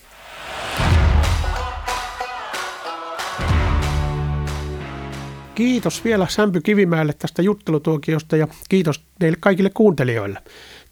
Kiitos 5.55 6.05
vielä 6.05 6.27
Sämpy 6.29 6.61
Kivimäelle 6.61 7.13
tästä 7.13 7.43
juttelutuokiosta 7.43 8.37
ja 8.37 8.49
kiitos 8.69 9.05
teille 9.19 9.39
kaikille 9.41 9.71
kuuntelijoille. 9.75 10.39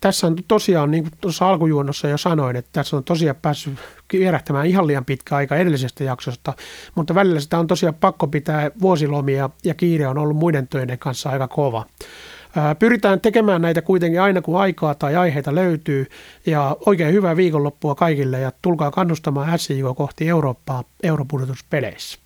Tässä 0.00 0.26
on 0.26 0.36
tosiaan, 0.48 0.90
niin 0.90 1.02
kuin 1.02 1.12
tuossa 1.20 1.48
alkujuonnossa 1.48 2.08
jo 2.08 2.18
sanoin, 2.18 2.56
että 2.56 2.70
tässä 2.72 2.96
on 2.96 3.04
tosiaan 3.04 3.36
päässyt 3.42 3.74
vierähtämään 4.12 4.66
ihan 4.66 4.86
liian 4.86 5.04
pitkä 5.04 5.36
aika 5.36 5.56
edellisestä 5.56 6.04
jaksosta, 6.04 6.52
mutta 6.94 7.14
välillä 7.14 7.40
sitä 7.40 7.58
on 7.58 7.66
tosiaan 7.66 7.94
pakko 7.94 8.26
pitää 8.26 8.70
vuosilomia 8.80 9.50
ja 9.64 9.74
kiire 9.74 10.08
on 10.08 10.18
ollut 10.18 10.36
muiden 10.36 10.68
töiden 10.68 10.98
kanssa 10.98 11.30
aika 11.30 11.48
kova. 11.48 11.86
Pyritään 12.78 13.20
tekemään 13.20 13.62
näitä 13.62 13.82
kuitenkin 13.82 14.20
aina 14.20 14.42
kun 14.42 14.60
aikaa 14.60 14.94
tai 14.94 15.16
aiheita 15.16 15.54
löytyy 15.54 16.06
ja 16.46 16.76
oikein 16.86 17.14
hyvää 17.14 17.36
viikonloppua 17.36 17.94
kaikille 17.94 18.40
ja 18.40 18.52
tulkaa 18.62 18.90
kannustamaan 18.90 19.58
SIK 19.58 19.84
kohti 19.96 20.28
Eurooppaa 20.28 20.84
europudotuspeleissä. 21.02 22.25